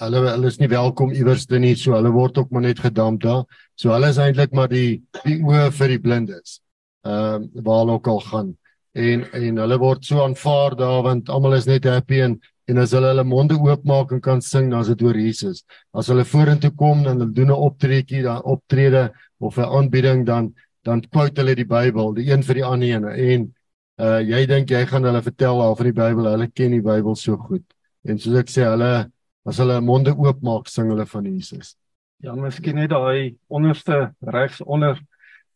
[0.00, 3.22] hulle hulle is nie welkom iewers te nie so hulle word ook maar net gedamp
[3.22, 3.44] daar.
[3.76, 6.60] So hulle is eintlik maar die die oë vir die blindes
[7.04, 8.48] ehm uh, waar hulle ook al gaan.
[8.92, 12.94] En en hulle word so aanvaar daar want almal is net happy en en as
[12.94, 15.64] hulle hulle monde oopmaak en kan sing dan is dit oor Jesus.
[15.92, 20.54] As hulle vorentoe kom dan hulle doen 'n optreetjie dan optrede of 'n aanbieding dan
[20.84, 23.10] dan quote hulle die Bybel die een vir die ander ene.
[23.32, 23.54] En
[24.00, 27.16] uh jy dink jy gaan hulle vertel al van die Bybel hulle ken die Bybel
[27.16, 27.64] so goed.
[28.04, 29.10] En soos ek sê hulle
[29.48, 31.74] as hulle monde oopmaak sing hulle van Jesus.
[32.20, 35.00] Ja, miskien net daai onderste regs onder.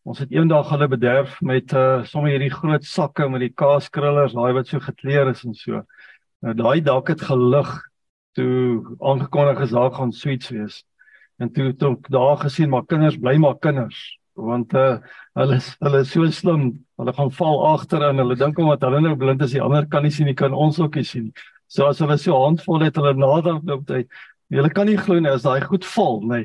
[0.04, 4.52] Ons het eendag hulle bederf met uh sommer hierdie groot sakke met die kaaskrullers, daai
[4.56, 5.84] wat so gekleer is en so.
[6.44, 7.70] Nou daai dak het gelig
[8.36, 10.82] toe aangekondig is daar gaan sweets wees.
[11.40, 14.02] En toe het ek daar gesien maar kinders bly maar kinders.
[14.34, 14.98] want uh,
[15.38, 16.70] hulle is hulle is so slim.
[16.98, 20.02] Hulle gaan val agter en hulle dink omdat hulle nou blind is, die ander kan
[20.02, 21.44] nie sien nie, kan ons ook nie sien nie.
[21.68, 24.04] So as hulle so handvol het, hulle nader loop hy.
[24.54, 26.44] Hulle kan nie glo nie as daai goed val nie.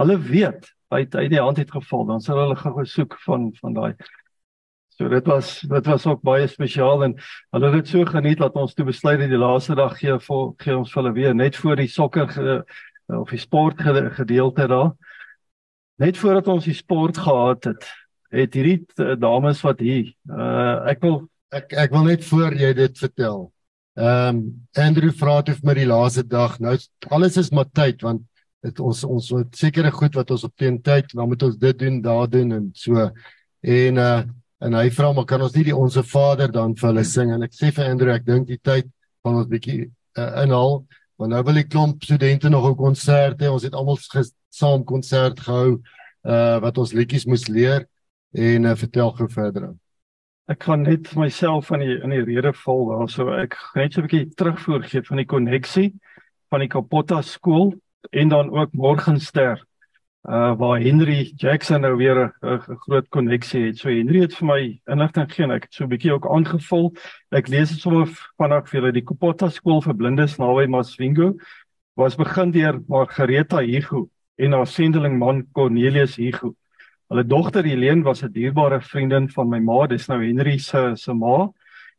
[0.00, 3.74] Hulle weet hy uit die hand het geval, dan sal hulle gou soek van van
[3.74, 3.94] daai
[4.94, 7.16] So dit was dit was ook baie spesiaal en
[7.50, 10.44] hulle het dit so geniet dat ons toe besluit het die laaste dag gee vir
[10.62, 12.30] gee ons vir hulle weer net voor die sokker
[13.18, 14.92] of die sport gedeelte daar.
[15.98, 17.88] Net voordat ons die sport gehad het,
[18.30, 22.72] het hierdie eh, dames wat hier uh ek wil ek ek wil net voor jy
[22.78, 23.50] dit vertel.
[23.94, 24.38] Ehm um,
[24.74, 26.58] Andrew vra het vir my die laaste dag.
[26.58, 26.76] Nou
[27.14, 28.24] alles is maar tyd want
[28.64, 31.78] dit ons ons het sekere goed wat ons op teen tyd, dan moet ons dit
[31.78, 33.10] doen, daar doen en so.
[33.60, 34.22] En uh
[34.64, 37.42] en hy vra maar kan ons nie die onsse Vader dan vir hulle sing en
[37.44, 38.88] ek sê vir Andrew ek dink die tyd
[39.26, 40.78] van ons bietjie uh, inhaal
[41.20, 43.98] want nou wil die klomp studente nog 'n konsert hê ons het almal
[44.48, 45.82] saam konsert gehou
[46.24, 47.84] uh wat ons liedjies moes leer
[48.32, 49.78] en uh, vertel gou verder dan
[50.44, 54.08] Ek kan net myself van die in die rede val daarso ek net so 'n
[54.08, 55.94] bietjie terugvoer gee van die koneksie
[56.52, 57.72] van die Kapotta skool
[58.12, 59.62] en dan ook Morgenster
[60.28, 63.78] uh waar Henry Jackson nou weer 'n groot koneksie het.
[63.78, 65.54] So Henry het vir my inligting gegee.
[65.54, 66.92] Ek het so 'n bietjie ook aangevul.
[67.32, 71.34] Ek lees dit sommer vanaand vir julle die Kopota skool vir blindes naby Masvingo
[71.96, 76.54] was begin deur Margareta Hugo en haar sendeling man Cornelius Hugo.
[77.12, 81.12] Hulle dogter Helene was 'n dierbare vriendin van my ma, dis nou Henry se se
[81.12, 81.50] ma.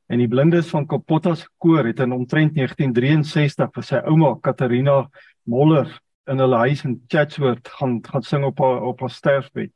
[0.10, 5.10] En die blindes van Kopota se koor het in omtrent 1963 vir sy ouma Katarina
[5.46, 5.88] Moller
[6.28, 9.72] in hulle huis in Chatsworth gaan gaan sing op haar op haar sterfbed.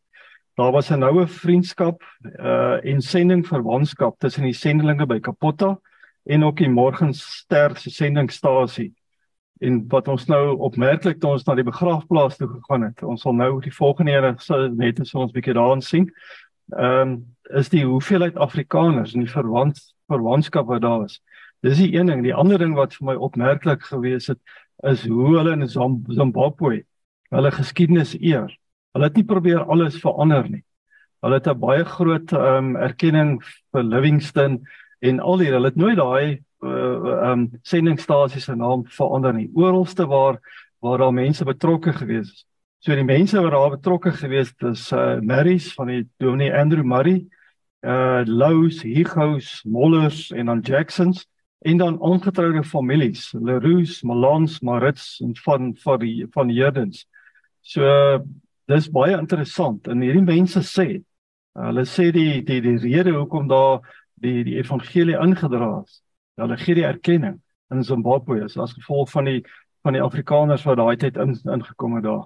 [0.57, 2.01] Daar was 'n noue vriendskap
[2.39, 5.79] uh en sending verwantskap tussen die sendelinge by Kapotta
[6.25, 8.93] en ook die Morgenster se sendingstasie.
[9.59, 13.03] En wat ons nou opmerklik toe ons na die begraafplaas toe gegaan het.
[13.03, 14.35] Ons sal nou die volgende ere
[14.75, 16.09] net as ons bietjie daarin sien.
[16.77, 17.19] Ehm um,
[17.49, 21.17] is die hoeveelheid Afrikaners en die verwant verwantskap wat daar is.
[21.65, 24.39] Dis die een ding, die ander ding wat vir my opmerklik gewees het
[24.87, 26.83] is hoe hulle in Zimbabwe
[27.33, 28.53] hulle geskiedenis eer.
[28.93, 30.63] Hulle het nie probeer alles verander nie.
[31.25, 33.41] Hulle het 'n baie groot ehm um, erkenning
[33.73, 34.61] vir Livingstone
[35.01, 39.49] en al die hulle het nooit daai uh ehm um, sendingstasies se naam verander nie.
[39.53, 40.39] Oralste waar
[40.79, 42.45] waar daar mense betrokke gewees is.
[42.79, 46.83] So die mense wat daar betrokke gewees het is uh Marys van die Dominee Andrew
[46.83, 47.27] Murray,
[47.83, 51.25] uh Lows, Higos, Mollers en dan Jacksons
[51.59, 57.05] en dan ongetroude families, Leroux, Malans, Marits en van van die van Jerdens.
[57.61, 57.83] So
[58.67, 61.01] dis baie interessant en hierdie mense sê
[61.59, 63.81] hulle sê die die die rede hoekom daar
[64.15, 66.01] die die evangelie ingedra is.
[66.39, 67.39] Hulle gee die erkenning
[67.71, 69.41] in Zimbabwe is as gevolg van die
[69.83, 72.25] van die Afrikaners wat daai tyd in ingekom het daar.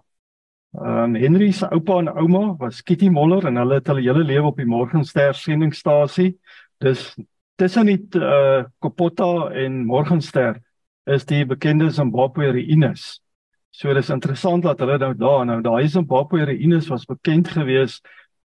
[0.74, 4.24] Ehm um, Henry se oupa en ouma was Kitty Moller en hulle het hulle hele
[4.24, 6.34] lewe op die Morgenster sendingstasie.
[6.82, 7.14] Dis
[7.62, 10.58] tussen die uh, Kopotta en Morgenster
[11.06, 13.22] is die bekende Zimbabwe Reinus.
[13.70, 18.02] So dis interessant dat hulle nou daar nou daai Zimbabwe Reinus was bekend gewees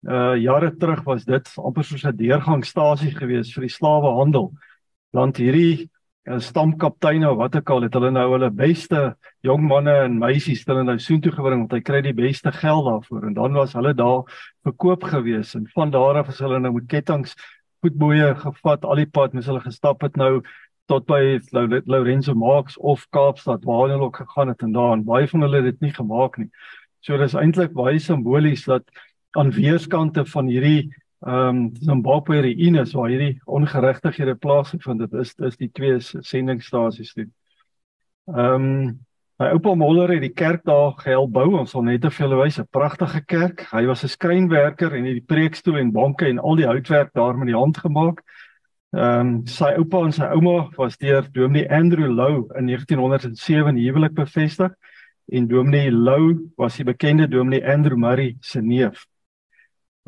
[0.06, 4.52] uh jare terug was dit amper soos 'n deurgangstasie gewees vir die slawehandel.
[5.16, 5.88] Want hierdie
[6.28, 9.14] uh, stamkapteine wat ek al het hulle nou hulle beste
[9.46, 13.28] jong manne en meisies hulle nou soontoe gebring want hy kry die beste geld daarvoor
[13.30, 14.26] en dan was hulle daar
[14.66, 17.32] verkoop gewees en van daar af is hulle nou met kettinge
[17.82, 20.42] voetboeie gevat al die pad mens hulle gestap het nou
[20.88, 21.38] tot by
[21.86, 25.60] Lorenzo Marx of Kaapstad waar hulle ook gegaan het en daar en baie van hulle
[25.60, 26.48] het dit nie gemaak nie.
[27.04, 28.88] So dis eintlik baie simbolies dat
[29.36, 30.88] aan weerskante van hierdie
[31.26, 37.32] ehm um, Zimbabwe Reinus waar hierdie ongeregtighede plaasgevind het is is die twee sendingstasies doen.
[38.26, 38.98] Ehm um,
[39.38, 41.52] My oupa Moller het die kerk daar gehelp bou.
[41.60, 43.60] Ons sal net te veel wys, 'n pragtige kerk.
[43.70, 47.38] Hy was 'n skrynwerker en het die preekstoel en banke en al die houtwerk daar
[47.38, 48.22] met die hand gemaak.
[48.96, 54.14] Ehm um, sy oupa en sy ouma was deur Dominee Andrew Lou in 1907 huwelik
[54.14, 54.74] bevestig
[55.28, 59.06] en Dominee Lou was die bekende Dominee Andrew Murray se neef.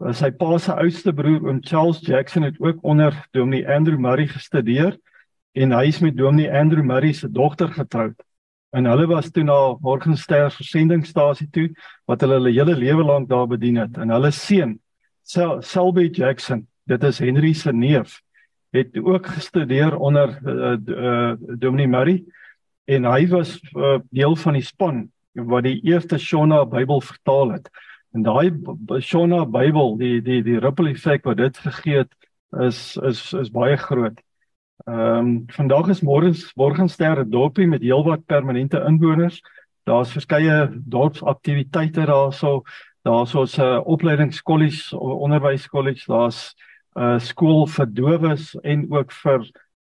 [0.01, 4.95] Sy pa se oudste broer, oom Charles Jackson het ook onder Dominee Andrew Murray gestudeer
[5.53, 8.17] en hy is met Dominee Andrew Murray se dogter getroud.
[8.73, 11.67] En hulle was toe na Morgenster versendingstasie toe
[12.09, 13.99] wat hulle hulle hele lewe lank daar bedien het.
[14.01, 14.79] En hulle seun
[15.21, 18.23] Sel Selby Jackson dit is Henry se neef
[18.73, 22.25] het ook gestudeer onder uh, uh, Dominee Murray.
[22.89, 27.69] En hy was uh, deel van die span wat die eerste Shona Bybel vertaal het
[28.15, 28.51] en daai
[29.01, 32.13] Shona Bybel die die die ripple effek wat dit gegee het
[32.61, 34.19] is is is baie groot
[34.85, 39.43] Ehm um, vandag is môres Morgenster 'n dorpie met heelwat permanente inwoners.
[39.85, 42.63] Daar's verskeie dorpsaktiwiteite daarso.
[43.03, 46.55] Daar's ons 'n uh, opleidingskollege, onderwyskollege, daar's
[46.97, 49.41] 'n uh, skool vir dowes en ook vir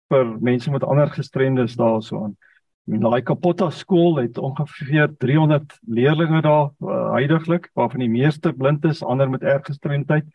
[0.09, 2.37] vir mense met ander gestremdes daarsoaan.
[2.85, 8.85] En daai Kapotta skool het ongeveer 300 leerders daar uh, huidigelik, waarvan die meeste blind
[8.85, 10.27] is, ander met erge gestremdheid.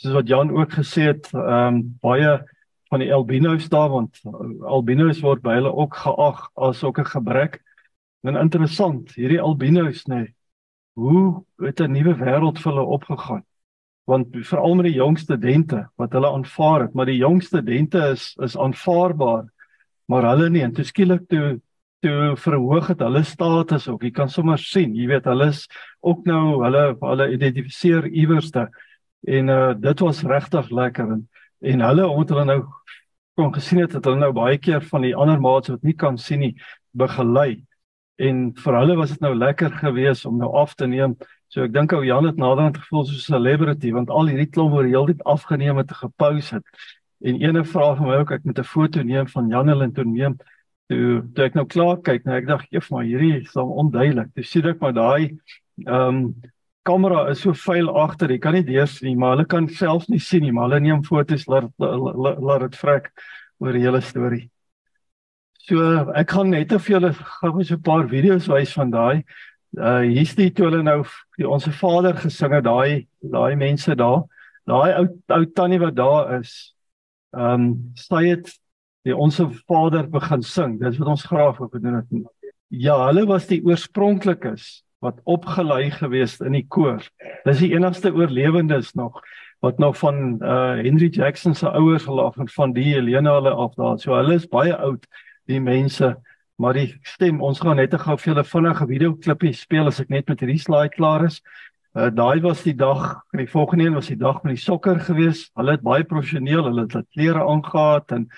[0.00, 2.38] Soos wat Jan ook gesê het, ehm um, baie
[2.90, 4.18] van die albinos daar want
[4.66, 7.60] albinos word by hulle ook geag as ook 'n gebrek.
[8.22, 10.34] En interessant, hierdie albinos nê, nee,
[10.92, 13.44] hoe het 'n nuwe wêreld vir hulle opgegaan?
[14.04, 18.36] Want veral met die jong studente wat hulle aanvaar het, maar die jong studente is
[18.40, 19.44] is aanvaarbaar,
[20.06, 20.62] maar hulle nie.
[20.62, 21.60] En toe skielik toe
[22.00, 24.02] toe verhoog het hulle status ook.
[24.02, 25.66] Jy kan sommer sien, jy weet, hulle is
[26.00, 28.68] ook nou hulle hulle identifiseer iewerste
[29.28, 31.28] en uh dit was regtig lekker en
[31.60, 32.60] en hulle omdat hulle nou
[33.36, 36.16] kon gesien het dat hulle nou baie keer van die ander maats wat nie kan
[36.18, 36.54] sien nie
[36.96, 37.64] begelei.
[38.20, 41.16] En vir hulle was dit nou lekker geweest om nou af te neem.
[41.48, 44.72] So ek dink ou Jan het naderhand gevoel soos 'n celebrity want al hierdie klomp
[44.72, 46.64] word heeltyd afgeneem het en gepause het.
[47.20, 50.04] En ene vraag vir my ook ek moet 'n foto neem van Janel en toe
[50.04, 50.38] neem
[50.90, 54.34] toe toe ek nou klaar kyk nou ek dink eef maar hierdie is dan onduidelik
[54.34, 55.30] dis sien ek maar daai
[55.86, 56.24] ehm um,
[56.84, 60.20] kamera is so vuil agter, jy kan nie deur sien maar hulle kan self nie
[60.22, 63.10] sien nie, maar hulle neem foto's laat laat dit vrek
[63.60, 64.46] oor die hele storie.
[65.66, 65.84] So
[66.16, 69.24] ek gaan net vir julle gou so 'n paar video's wys van daai.
[69.76, 71.04] Uh hier's die toe hulle nou
[71.38, 74.24] die onsse Vader gesing het, daai daai mense daar.
[74.66, 76.74] Daai ou ou tannie wat daar is.
[77.32, 78.50] Um sy het
[79.10, 80.78] die onsse Vader begin sing.
[80.80, 82.14] Dis wat ons graag ook doen het.
[82.70, 87.02] Ja, hulle was die oorspronklikes wat opgelei gewees in die koor.
[87.46, 89.20] Dis die enigste oorlewendes nog
[89.60, 93.74] wat nog van uh Henry Jackson se ouers gelaf en van die Helena hulle af
[93.74, 93.98] daar.
[93.98, 95.04] So hulle is baie oud
[95.50, 96.14] die mense,
[96.56, 100.08] maar die stem, ons gaan net gou vir julle vinnige video klippie speel as ek
[100.08, 101.40] net met hierdie slide klaar is.
[101.92, 105.50] Uh daai was die dag, die volgende een was die dag met die sokker gewees.
[105.58, 108.28] Hulle het baie professioneel, hulle het klere aangetree en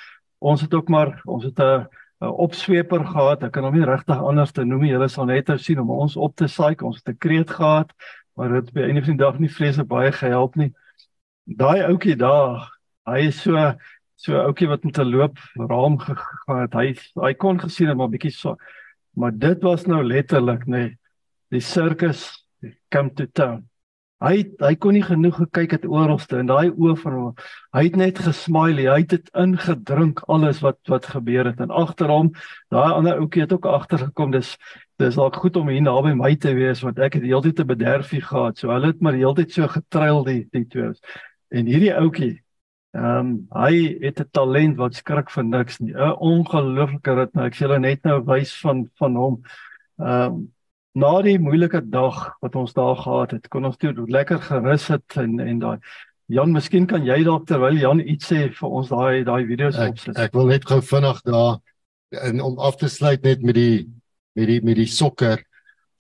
[0.43, 1.87] ons het ook maar ons het 'n
[2.23, 3.43] 'n opsweeper gehad.
[3.43, 4.93] Ek kan hom nie regtig anders te noem nie.
[4.93, 6.77] Julle sal net nou sien om ons op te saai.
[6.83, 7.91] Ons het 'n kreet gehad,
[8.37, 10.73] maar dit by einde van die dag nie vreeslik baie gehelp nie.
[11.47, 12.71] Daai ouetjie daar,
[13.07, 13.75] hy is so
[14.17, 16.75] so ouetjie wat met 'n loop raam gegaan het.
[16.75, 16.95] Hy
[17.27, 18.57] hy kon gesien het maar bietjie so.
[19.17, 20.71] Maar dit was nou letterlik nê.
[20.71, 20.99] Nee,
[21.51, 22.47] die circus
[22.89, 23.69] come to town.
[24.23, 27.33] Hy hy kon nie genoeg gekyk het oralste in daai oë van hom.
[27.75, 28.87] Hy het net gesmile.
[28.91, 32.31] Hy het dit ingedrink alles wat wat gebeur het en agter hom
[32.71, 34.31] daai ander ouetjie het ook agtergekom.
[34.37, 34.55] Dis
[35.03, 38.23] dis dalk goed om hier naby my te wees want ek het heeltyd te bederfie
[38.23, 38.59] gehad.
[38.59, 40.95] So hulle het maar heeltyd so getruil die die twee.
[41.53, 42.37] En hierdie ouetjie
[42.93, 45.95] Ehm um, hy het 'n talent wat skrik vir niks nie.
[45.95, 47.45] 'n Ongelooflike ritme.
[47.45, 49.43] Ek sê hulle net nou wys van van hom.
[49.99, 50.52] Ehm um,
[50.95, 55.21] na die moeilike dag wat ons daar gehad het, kon ons toe lekker gerus het
[55.21, 55.79] en en daai
[56.33, 60.17] Jan, miskien kan jy dalk terwyl Jan iets sê vir ons daai daai video's opsit.
[60.17, 61.59] Ek wil net gou vinnig daar
[62.29, 63.89] en om af te sluit net met die
[64.39, 65.43] met die met die sokker.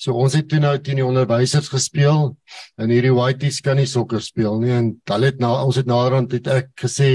[0.00, 2.32] So ons het toe nou teen die onderwysers gespeel
[2.80, 6.32] en hierdie whiteys kan nie sokker speel nie en hulle het na ons het naderhand
[6.38, 7.12] het ek gesê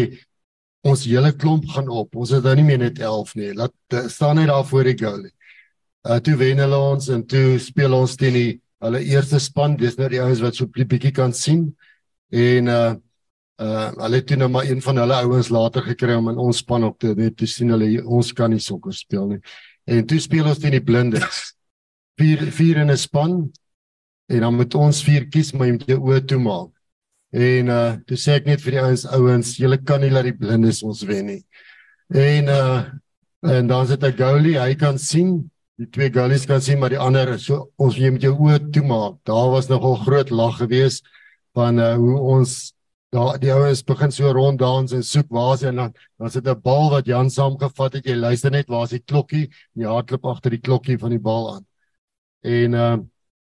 [0.88, 2.14] ons hele klomp gaan op.
[2.16, 3.50] Ons het nou nie meer net 11 nie.
[3.58, 5.26] Laat staan net daar voor die goal.
[6.08, 8.52] Uh toe wen hulle ons en toe speel ons teen die
[8.86, 9.76] hulle eerste span.
[9.76, 11.76] Dis nou die ouens wat so 'n bietjie kan sien.
[12.32, 12.96] En uh
[13.60, 16.58] uh hulle het toe nou maar een van hulle ouens later gekry om in ons
[16.58, 19.40] span op te net te sien hulle ons kan nie sokker speel nie.
[19.86, 21.54] En toe speel ons teen die blindes.
[22.18, 23.52] Vier vier in 'n span.
[24.30, 26.72] En dan moet ons vier kies maar jy moet jou oë toemaak.
[27.34, 30.38] En uh toe sê ek net vir die ouens ouens, julle kan nie laat die
[30.38, 31.44] blindes ons wen nie.
[32.10, 32.86] En uh
[33.44, 37.02] en dan sit 'n goalie, hy kan sien die twee gullies kan sien maar die
[37.02, 39.20] ander so ons jy met jou oë toemaak.
[39.30, 41.06] Daar was nogal groot lag geweest
[41.58, 42.58] van uh, hoe ons
[43.14, 46.48] daar die ouens begin so rond dans en soek waar is en dan dan sit
[46.48, 48.06] 'n bal wat Jan saamgevat het.
[48.06, 49.46] Jy luister net waar is die klokkie?
[49.76, 51.66] En jy hardloop agter die klokkie van die bal aan.
[52.44, 52.98] En uh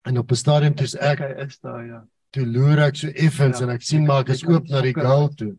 [0.08, 2.08] en op 'n stadium toe ek is daar ja.
[2.32, 4.94] Toe loer ek so effens ja, en ek sien maar ek is oop na die
[4.94, 5.56] goal toe.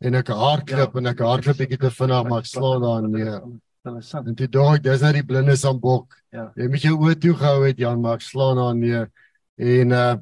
[0.00, 3.42] En ek hardloop ja, en ek hardloop bietjie te vinnig maar ek slaan daar neer.
[3.84, 4.28] Interessant.
[4.30, 6.14] En toe dink ek dis net die blindes aan bok.
[6.32, 6.46] Ja.
[6.56, 9.02] Jy moet jou oë toe gehou het Jan, maar ek slaan aan nee.
[9.60, 10.14] En uh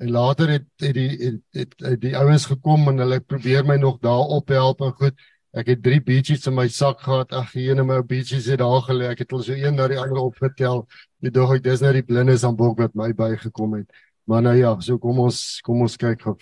[0.00, 3.74] en later het het die het, het, het die ouens gekom en hulle probeer my
[3.76, 5.18] nog daar op help en goed.
[5.52, 7.34] Ek het 3 beaches in my sak gehad.
[7.36, 9.10] Ag, een in my beaches het daar gelê.
[9.12, 10.86] Ek het al so een na die ander opgetel.
[11.20, 14.00] Jy dink ek dis net die blindes aan bok wat my bygekom het.
[14.24, 16.38] Maar nou ja, so kom ons kom ons kyk gou.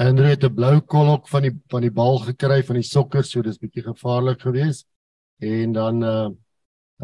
[0.00, 3.42] Andre het 'n blou kolok van die van die bal gekry van die sokker, so
[3.42, 4.86] dis bietjie gevaarlik geweest
[5.38, 6.28] en dan uh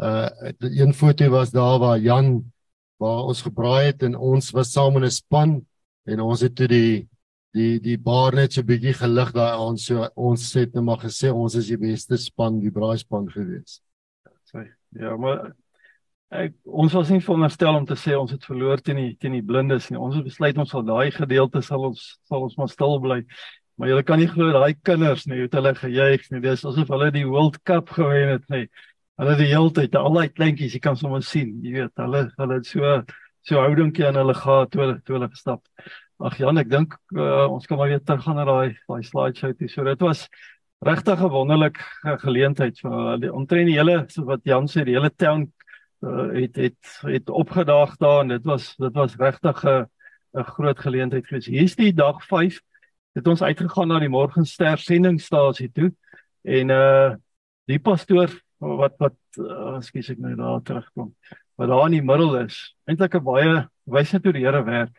[0.01, 2.51] uh een foto was daar waar Jan
[2.97, 5.65] waar ons gebraai het en ons was saam in 'n span
[6.03, 7.07] en ons het toe die
[7.53, 11.31] die die bar net so bietjie gelig daai aand so ons het net maar gesê
[11.33, 13.81] ons is die beste span die braaispan gewees.
[14.97, 15.51] Ja, maar
[16.29, 19.45] ek ons was nie veronderstel om te sê ons het verloor teen die teen die
[19.45, 19.99] blindes nie.
[19.99, 23.23] Ons het besluit ons sal daai gedeelte sal ons sal ons maar stil bly.
[23.79, 26.41] Maar jy kan nie glo daai kinders nie, het hulle gejuig nie.
[26.43, 28.65] Dis asof hulle die World Cup gewen het nie.
[29.19, 32.57] Hulle die hele tyd, al daai kleintjies, jy kan sommer sien, jy weet, hulle hulle
[32.59, 32.99] het so
[33.47, 35.63] so houdingkie aan hulle gehad toe hulle toe hulle gestap.
[36.19, 39.55] Ag Jan, ek dink uh, ons kan maar weer terug gaan na daai daai slideshow
[39.55, 39.69] toe.
[39.71, 40.25] So dit was
[40.83, 41.79] regtig 'n wonderlike
[42.25, 45.47] geleentheid vir uh, omtrent die hele so wat Jan sê, die hele town
[46.03, 49.87] uh, het het het opgedaag daar en dit was dit was regtig 'n
[50.35, 51.47] 'n groot geleentheid gewees.
[51.47, 52.59] Hier's die dag 5
[53.17, 55.91] het ons uitgegaan na die Morgenster sendingstasie toe
[56.43, 57.15] en uh
[57.69, 61.11] die pastoor wat wat uh, skus ek nou daar terugkom.
[61.53, 64.97] Wat daar in die middel is, eintlik 'n baie wyse toe die Here werk.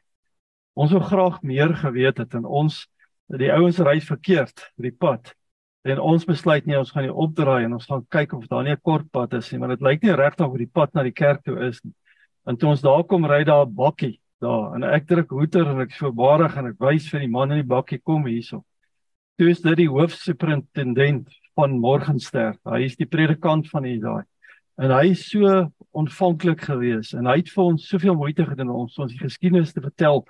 [0.74, 2.86] Ons wou graag meer geweet het en ons
[3.26, 5.34] die ouens ry verkeerd die pad.
[5.82, 8.72] En ons besluit nie ons gaan nie opdraai en ons gaan kyk of daar nie
[8.72, 11.12] 'n kort pad is nie, maar dit lyk nie regtig of die pad na die
[11.12, 11.94] kerk toe is nie.
[12.46, 15.82] En toe ons daar kom ry daar 'n bakkie daar en ek druk hoeter en
[15.84, 18.62] ek so barig en ek wys vir die man in die bakkie kom hierso.
[19.38, 22.56] Toe is dit die hoofsuperintendent van Morgenster.
[22.68, 24.24] Hy is die predikant van hier daai.
[24.80, 28.86] En hy is so ontvanklik geweest en hy het vir ons soveel moeite gedoen om
[28.86, 30.22] ons die geskiedenis te vertel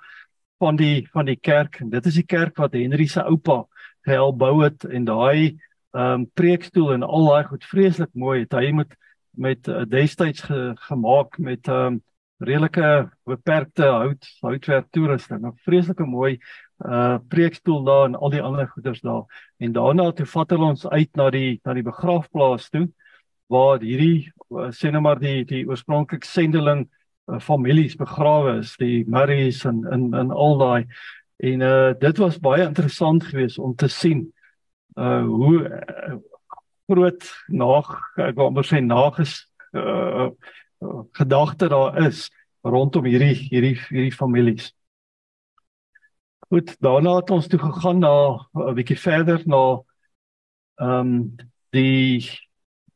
[0.61, 3.63] van die van die kerk en dit is die kerk wat Henry se oupa
[4.07, 5.57] gehelp bou het en daai
[5.91, 8.95] ehm um, preekstoel en al daai goed vreeslik mooi het hy met
[9.31, 12.01] met uh, destyds ge, gemaak met ehm um,
[12.41, 15.45] redelike beperkte hout houtwerk toerusting.
[15.45, 16.39] 'n vreeslike mooi
[16.85, 19.23] uh preekstoel daar en al die ander goeders daar.
[19.59, 22.87] En daarna toe vat hulle ons uit na die na die begraafplaas toe
[23.51, 26.87] waar hierdie uh, sê nou maar die die oorspronklike sendeling
[27.27, 30.85] uh, families begrawe is, die Murrays en in in al daai.
[31.37, 34.31] En uh dit was baie interessant geweest om te sien
[34.97, 36.17] uh hoe uh,
[36.89, 40.29] groot nag ek wil amper sê nages uh
[41.17, 42.29] gedagte daar is
[42.61, 44.71] rondom hierdie hierdie hierdie families.
[46.51, 48.13] Goed, daarna het ons toe gegaan na
[48.53, 49.81] 'n bietjie verder na
[50.81, 51.35] ehm um,
[51.71, 52.27] die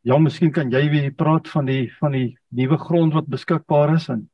[0.06, 4.06] Ja, miskien kan jy weer praat van die van die nuwe grond wat beskikbaar is
[4.14, 4.28] en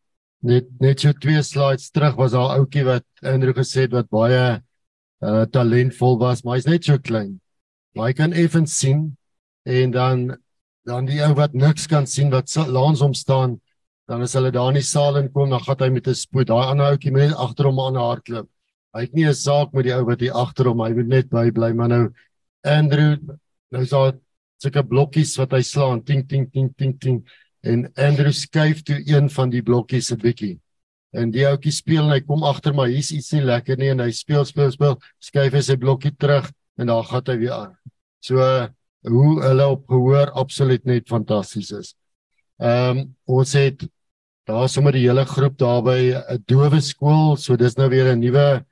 [0.44, 4.60] net net so twee slides terug was daar ouetjie wat Andrew gesê het wat baie
[5.22, 7.38] uh talentvol was, maar hy's net so klein.
[7.96, 9.14] Maar hy kan effens sien
[9.64, 10.24] en dan
[10.86, 13.60] dan die ou wat niks kan sien wat langs hom staan,
[14.10, 16.48] dan as hulle daar in die saal inkom, dan gaan hy met 'n spoed.
[16.48, 18.50] Daai ander ouetjie moet net agter hom aan hardloop.
[18.94, 21.30] Hy het nie 'n saak met die ou wat hier agter hom, hy moet net
[21.30, 22.14] by bly, maar nou
[22.64, 23.18] Andrew
[23.72, 24.14] nou is daar
[24.62, 27.24] sulke blokkies wat hy slaan ting ting ting ting ting
[27.64, 30.60] en Andrew skuif toe een van die blokkies 'n bietjie.
[31.14, 34.00] En die ouetjie speel en hy kom agter maar hier's iets nie lekker nie en
[34.00, 37.78] hy speel speel speel skuif hy sy blokkie terug en daar gaan hy weer aan.
[38.22, 38.38] So
[39.08, 41.96] hoe hulle op gehoor absoluut net fantasties is.
[42.62, 43.88] Ehm um, ons het
[44.50, 48.20] daar sommer die hele groep daar by 'n dowe skool, so dis nou weer 'n
[48.20, 48.66] nuwe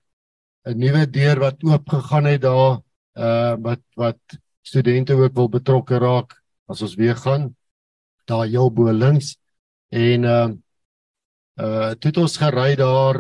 [0.68, 2.82] 'n nuwe deur wat oop gegaan het daar
[3.18, 4.20] uh wat wat
[4.62, 6.36] studente ook wil betrokke raak
[6.68, 7.56] as ons weer gaan
[8.26, 9.38] daar heel bo links
[9.90, 10.50] en uh
[11.60, 13.18] uh toe het ons gery daar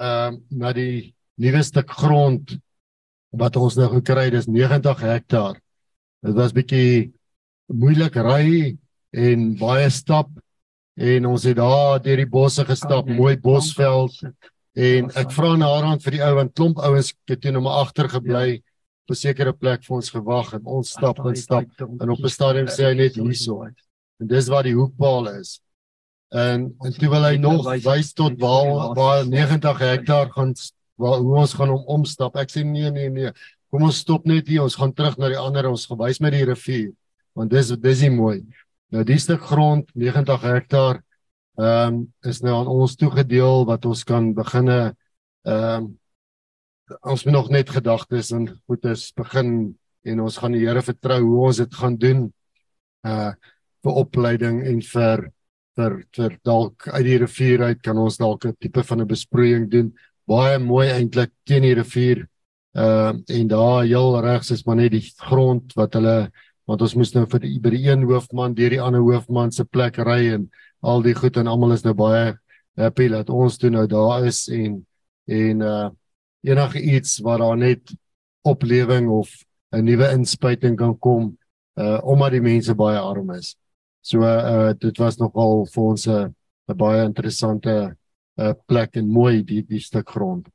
[0.00, 2.58] uh na die nuwe stuk grond
[3.32, 5.56] wat ons nou gekry het dis 90 hektaar.
[6.22, 7.12] Dit was bietjie
[7.72, 8.76] moeilik ry
[9.12, 10.30] en baie stap
[10.96, 14.14] en ons het daar deur die bosse gestap, mooi bosveld
[14.76, 17.82] en ek vra na Arend vir die ou want klomp ouens het toe nou maar
[17.84, 18.46] agter gebly.
[18.56, 18.60] Ja
[19.02, 22.28] op 'n sekere plek vir ons gewag en ons stap en stap en op 'n
[22.28, 23.62] stadium sê hy net hierso.
[24.20, 25.60] En dis waar die hoekpaal is.
[26.30, 30.54] En en toe wil hy nog wys tot waar waar 90 hektaar gaan
[30.96, 32.36] waar hoe ons gaan om omstap.
[32.36, 33.30] Ek sê nee nee nee.
[33.72, 34.60] Kom ons stop net hier.
[34.66, 36.90] Ons gaan terug na die ander ons gewys met die rivier.
[37.32, 38.42] Want dis dis is mooi.
[38.92, 41.00] Nou die stuk grond 90 hektaar
[41.60, 41.96] ehm um,
[42.28, 44.94] is nou aan ons toegedeel wat ons kan beginne
[45.48, 45.90] ehm um,
[47.08, 51.44] ons moet nog net gedagtes en goedes begin en ons gaan die Here vertrou hoe
[51.48, 52.26] ons dit gaan doen
[53.08, 53.32] uh
[53.82, 55.24] vir opleiding en vir
[55.76, 59.70] vir vir dalk uit die rivier uit kan ons dalk 'n tipe van 'n besproeiing
[59.70, 59.92] doen
[60.28, 62.28] baie mooi eintlik teen die rivier
[62.74, 66.30] uh en daar heel regs is maar net die grond wat hulle
[66.64, 69.64] want ons moes nou vir die by die een hoofman deur die ander hoofman se
[69.64, 70.50] plek ry en
[70.80, 72.32] al die goed en almal is nou baie
[72.80, 74.80] happy dat ons toe nou daar is en
[75.28, 75.90] en uh
[76.42, 77.92] enige iets waar daar net
[78.42, 79.30] oplewing of
[79.72, 81.38] 'n nuwe inspuiting kan kom
[81.76, 83.56] uh omdat die mense baie arm is.
[84.00, 86.34] So uh dit was nogal vir ons 'n
[86.76, 87.96] baie interessante
[88.36, 90.48] uh, plek en mooi die die stuk grond.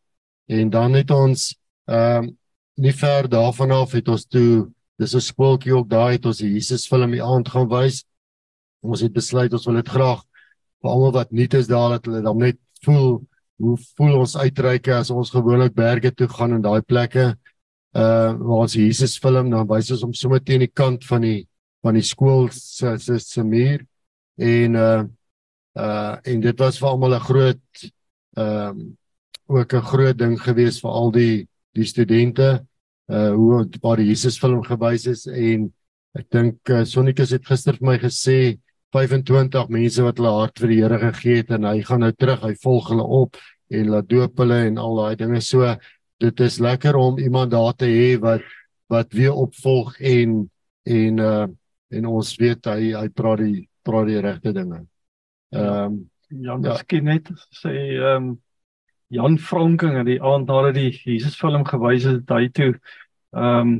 [0.47, 1.55] En dan het ons
[1.87, 2.37] ehm um,
[2.77, 6.53] nie ver daarvan af het ons toe dis 'n skooltjie ook daar het ons die
[6.53, 8.05] Jesus film die aand gaan wys.
[8.81, 10.21] Ons het besluit ons wil dit graag
[10.81, 13.21] vir almal wat nuut is daar dat hulle dan net voel
[13.57, 17.35] hoe voel ons uitreike as ons gewoonlik berge toe gaan en daai plekke
[17.97, 21.47] uh waar ons Jesus film dan wys ons hom sommer teen die kant van die
[21.81, 23.81] van die skool se se se muur
[24.37, 25.03] en uh
[25.77, 27.85] uh en dit was vir almal 'n groot
[28.37, 28.97] ehm um,
[29.47, 31.47] ook 'n groot ding gewees vir al die
[31.77, 32.49] die studente
[33.07, 35.69] uh hoe waar die Jesus film gewys is en
[36.17, 38.57] ek dink uh, Sonnikus het gister vir my gesê
[38.95, 42.43] 25 mense wat hulle hart vir die Here gegee het en hy gaan nou terug
[42.43, 43.39] hy volg hulle op
[43.71, 45.75] en laat doop hulle en al daai dinge so
[46.19, 48.43] dit is lekker om iemand daar te hê wat
[48.91, 50.43] wat weer opvolg en
[50.87, 51.47] en uh
[51.89, 54.83] en ons weet hy hy praat die praat die regte dinge.
[55.55, 55.97] Ehm um,
[56.43, 57.13] ja, miskien ja.
[57.13, 58.33] net sê ehm um,
[59.07, 62.73] Jan Franking het die aand nadat die Jesus film gewys het hy toe
[63.35, 63.77] ehm um,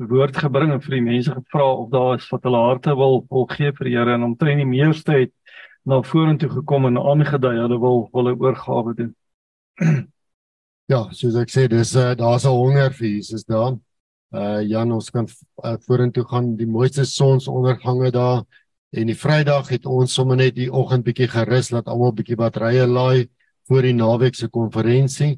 [0.00, 3.44] woord gebring en vir die mense gevra of daar is wat hulle harte wil wil
[3.50, 5.32] gee vir die Here en omtrent die meeste het
[5.84, 9.12] na vorentoe gekom en aangedui hulle wil wil 'n oorgawe doen.
[10.90, 13.76] Ja, soos ek sê, dis uh, daar's 'n honger vir Jesus daar.
[14.32, 15.26] Uh Jan, ons kan
[15.64, 18.42] uh, vorentoe gaan die mooiste sonsondergange daar
[18.90, 22.86] en die Vrydag het ons sommer net die oggend bietjie gerus laat almal bietjie batterye
[22.86, 23.28] laai
[23.70, 25.36] vir die naweek se konferensie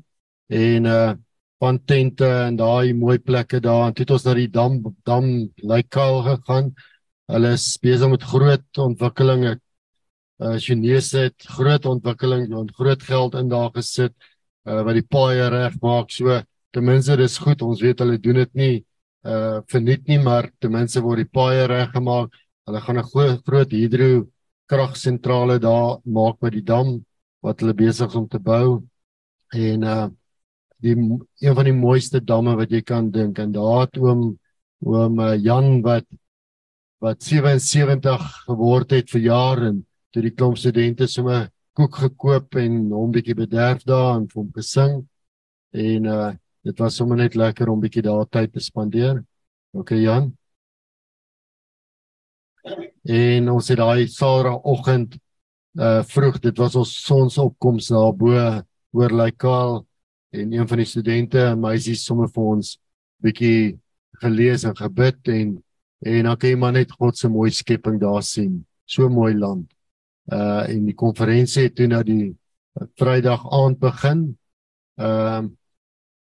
[0.48, 1.12] en uh
[1.62, 5.26] van tente en daai mooi plekke daar en toe het ons na die dam dam
[5.62, 6.72] Lykal gegaan.
[7.30, 9.52] Hulle is besig met groot ontwikkelinge.
[10.42, 14.14] Uh Chinese het groot ontwikkeling en groot geld in daar gesit
[14.66, 16.10] uh wat die paaie reg maak.
[16.10, 16.40] So
[16.74, 17.62] ten minste dis goed.
[17.62, 18.74] Ons weet hulle doen dit nie
[19.22, 22.34] uh verniet nie, maar ten minste word die paaie reg gemaak.
[22.66, 23.06] Hulle gaan 'n
[23.46, 24.26] groot hidro
[24.66, 27.04] kragsentrale daar maak by die dam
[27.42, 28.82] wat hulle besig is om te bou.
[29.52, 30.08] En uh
[30.82, 34.32] die een van die mooiste damme wat jy kan dink en daar het oom
[34.82, 36.08] oom uh, Jan wat
[37.02, 42.80] wat 77 geword het vir jaar en toe die klomp studente sommer koek gekoop en
[42.90, 45.04] hom bietjie bederf daar en hom gesing
[45.70, 46.30] en uh
[46.62, 49.16] dit was sommer net lekker om bietjie daar tyd te spandeer.
[49.74, 50.28] OK Jan.
[53.02, 55.16] En ons het daai Saterdagoggend
[55.80, 58.36] uh vroeg, dit was ons sonsopkoms daar bo
[58.92, 59.86] oor Lykal
[60.32, 62.76] en een van die studente, meisies sommer vir ons
[63.22, 63.78] bietjie
[64.22, 65.62] gelees en gebid en
[66.02, 68.64] en dan kan jy maar net God se mooi skepping daar sien.
[68.84, 69.70] So mooi land.
[70.26, 72.34] Uh en die konferensie het toe nou die
[72.98, 74.22] Vrydag aand begin.
[74.98, 75.50] Ehm uh,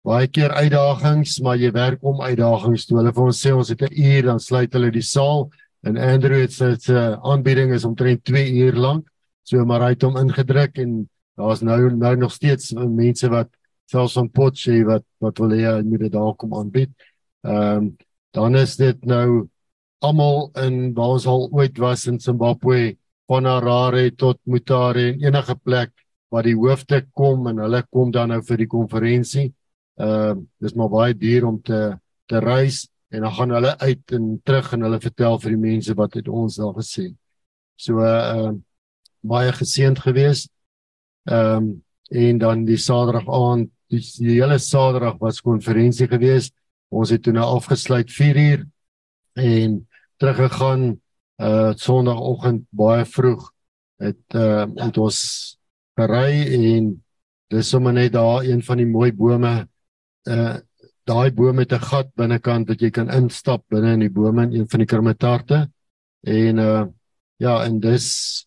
[0.01, 2.97] baie keer uitdagings, maar jy werk om uitdagings toe.
[2.97, 5.51] Hulle vir ons sê ons het 'n uur dan sluit hulle die saal
[5.83, 9.10] en Andrew het sy se aanbieding is omtrent 2 uur lank.
[9.43, 13.49] So maar hy het hom ingedruk en daar's nou nou nog steeds mense wat
[13.91, 16.91] selfs van Potchefstroom wat wat wil hê hy moet dit daar kom aanbied.
[17.43, 17.91] Ehm um,
[18.31, 19.49] dan is dit nou
[19.99, 22.95] almal in waar ons al ooit was in Zimbabwe,
[23.27, 25.91] van Harare tot Mutare en enige plek
[26.31, 29.51] waar die hoofde kom en hulle kom dan nou vir die konferensie.
[29.99, 31.81] Ehm uh, dis maar baie duur om te
[32.31, 35.95] te reis en dan gaan hulle uit en terug en hulle vertel vir die mense
[35.99, 37.15] wat het ons daar gesien.
[37.75, 38.53] So ehm uh,
[39.21, 40.51] baie geseënd geweest.
[41.29, 46.49] Ehm um, en dan die Saterdag aand die, die hele Saterdag was konferensie gewees.
[46.91, 48.65] Ons het toe nou afgesluit 4uur
[49.39, 49.77] en
[50.19, 50.99] teruggegaan
[51.41, 53.47] uh Sondagoggend baie vroeg
[54.01, 55.21] het uh het ons
[55.97, 56.91] gery en
[57.51, 59.53] dis sommer net daar een van die mooi bome
[60.29, 60.57] uh
[61.09, 64.53] daai boom het 'n gat binnekant wat jy kan instap binne in die bome in
[64.61, 65.71] een van die kermetarte
[66.21, 66.85] en uh
[67.37, 68.45] ja en dis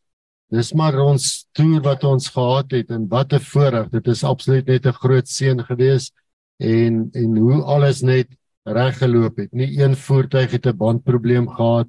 [0.55, 1.25] Dis maar ons
[1.57, 3.89] toer wat ons gehad het en wat 'n voorreg.
[3.91, 6.13] Dit is absoluut net 'n groot seën gewees
[6.59, 8.29] en en hoe alles net
[8.63, 9.53] reg geloop het.
[9.53, 11.89] Nie een voertuig het 'n bandprobleem gehad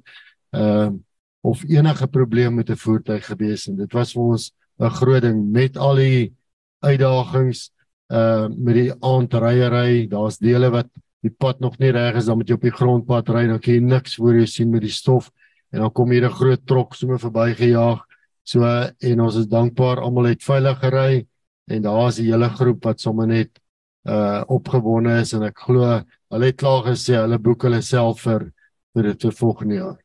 [0.50, 0.98] ehm uh,
[1.42, 5.50] of enige probleem met 'n voertuig gewees en dit was vir ons 'n groot ding
[5.52, 6.34] met al die
[6.80, 7.70] uitdagings
[8.08, 10.08] uh met die aandryery.
[10.08, 10.88] Daar's dele wat
[11.20, 13.74] die pad nog nie reg is dan moet jy op die grondpad ry dan kan
[13.74, 15.30] jy niks voor jou sien met die stof
[15.72, 18.06] en dan kom hier 'n groot trok sommer verbygejaag
[18.46, 21.26] So en ons is dankbaar almal het veilig gery
[21.66, 23.58] en daar is 'n hele groep wat sommer net
[24.06, 25.82] uh opgewonde is en ek glo
[26.30, 28.52] hulle het klaar gesê hulle boek hulle self vir
[28.94, 29.98] vir dit vir volgende jaar.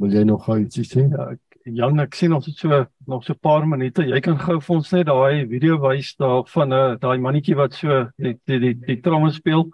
[0.00, 1.10] Wil jy nog gou ietsie sê?
[1.10, 4.02] Ja, ek Jan, ek sien ons het so nog so 'n paar minute.
[4.02, 7.56] Jy kan gou vir ons net daai video wys daar van 'n uh, daai mannetjie
[7.56, 9.70] wat so die die die, die tromme speel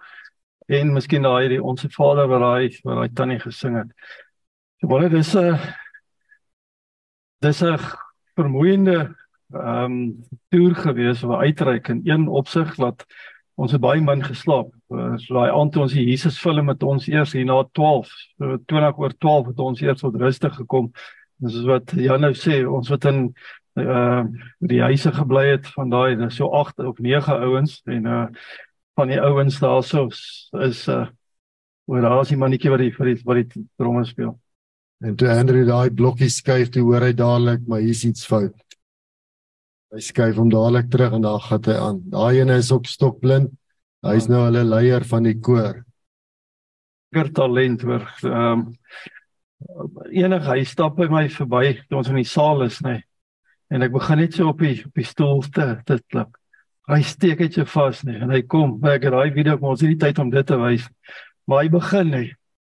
[0.69, 3.91] en miskien daai die onsse Vader wat daai wat daai tannie gesing het.
[4.81, 5.59] So baie dis 'n uh,
[7.43, 7.79] dis 'n
[8.39, 9.15] vermoeiende
[9.55, 9.97] ehm um,
[10.51, 13.05] toer gewees waar uitreik in een opsig dat
[13.55, 14.71] ons het baie min geslaap.
[14.91, 18.11] Uh, so daai aand toe ons die Jesus film met ons eers hier na 12,
[18.39, 20.91] so 20 oor 12 het ons eers tot rustig gekom.
[21.45, 23.29] Dis wat Jan nou sê, ons wat in
[23.75, 24.23] uh
[24.63, 28.27] die huise gebly het van daai so 8 of 9 ouens en uh
[28.95, 30.07] van die ouens daarso
[30.63, 31.07] is uh
[31.87, 34.39] oor daar is die mannetjie wat die vir die wat die tromme speel.
[35.03, 38.55] En toe Andrew daai blokkie skuif, toe hoor hy dadelik maar hier's iets fout.
[39.95, 41.99] Hy skuif hom dadelik terug en daar gaan hy aan.
[42.13, 43.53] Daai ene is ook stokblind.
[44.05, 45.81] Hy's nou hulle leier van die koor.
[47.15, 48.07] Ger talent hoor.
[48.23, 48.71] Ehm um,
[50.13, 52.99] enige hy stap by my verby toe ons in die saal is nê.
[52.99, 53.05] Nee.
[53.73, 56.35] En ek begin net so op die op die stoel te te klap.
[56.91, 58.77] Hy steek dit jou vas nê en hy kom.
[58.85, 60.89] Ek het daai video kom ons het nie tyd om dit te wys.
[61.49, 62.25] Maar hy begin nê.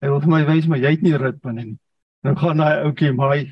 [0.04, 1.72] Hy wil vir my wys maar jy het nie ritme nie.
[2.24, 3.44] Nou gaan hy ouetjie maar hy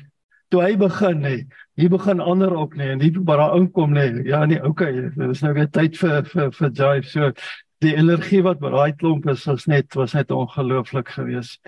[0.52, 1.34] toe hy begin nê.
[1.80, 4.06] Hier begin ander ook nê en hier by daai inkom nê.
[4.28, 7.08] Ja nee, okay, dit is nou weer tyd vir vir vir jive.
[7.08, 7.30] So
[7.84, 11.60] die energie wat by daai klomp is, was net was net ongelooflik geweest.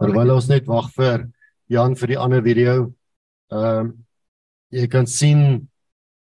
[0.00, 1.28] Terwyl ons net wag vir
[1.72, 2.92] Jan vir die ander video.
[3.52, 3.92] Ehm um,
[4.72, 5.68] jy kan sien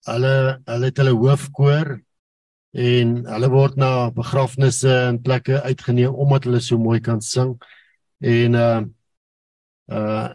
[0.09, 1.91] hulle het hulle hoofkoor
[2.73, 7.59] en hulle word na begrafnisse en plekke uitgeneem omdat hulle so mooi kan sing.
[8.25, 8.83] En uh
[9.93, 10.31] uh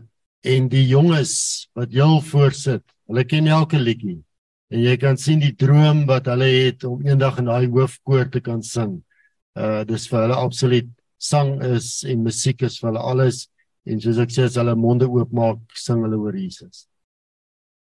[0.47, 1.33] en die jonges
[1.75, 4.21] wat heel voorsit, hulle ken elke liedjie.
[4.71, 8.39] En jy kan sien die droom wat hulle het om eendag in daai hoofkoor te
[8.45, 9.01] kan sing.
[9.57, 10.87] Uh dis vir hulle absoluut
[11.17, 13.47] sang is en musiek is vir hulle alles
[13.87, 16.85] en soos ek sê as hulle monde oopmaak sing hulle oor Jesus.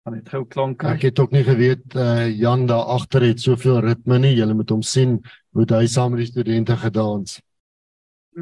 [0.07, 0.85] Van dit gou klank.
[0.87, 4.37] Ek het ook nie geweet uh Jan daar agter het soveel ritme nie.
[4.39, 5.19] Jy moet hom sien
[5.53, 7.41] hoe hy saam met die studente gedans.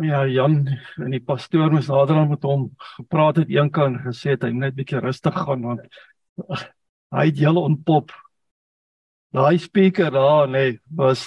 [0.03, 0.65] Ja, Jan
[0.99, 2.65] en die pastoor moes nader aan met hom
[2.97, 5.85] gepraat het eendag en gesê het hy moet net bietjie rustig gaan want
[7.15, 8.11] hy het heel ontpop.
[9.31, 11.23] Daai speaker daar nê nee, was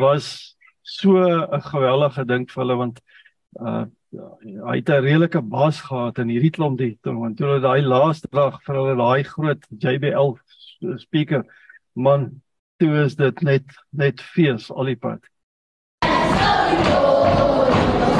[0.00, 3.04] was so 'n geweldige ding vir hulle want
[3.60, 3.84] uh
[4.16, 8.28] hy het 'n redelike bas gehad in hierdie klomp die want toe hulle daai laaste
[8.32, 10.38] dag vir hulle daai groot JBL
[11.04, 11.44] speaker
[11.92, 12.40] man
[12.78, 15.20] toe is dit net net fees al die pad.
[16.68, 18.15] Ek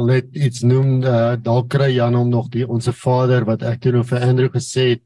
[0.00, 3.82] wil net iets noem, uh, dalk kry Jan hom nog die onsse Vader wat ek
[3.84, 5.02] toe nou vir Andrew gesê het.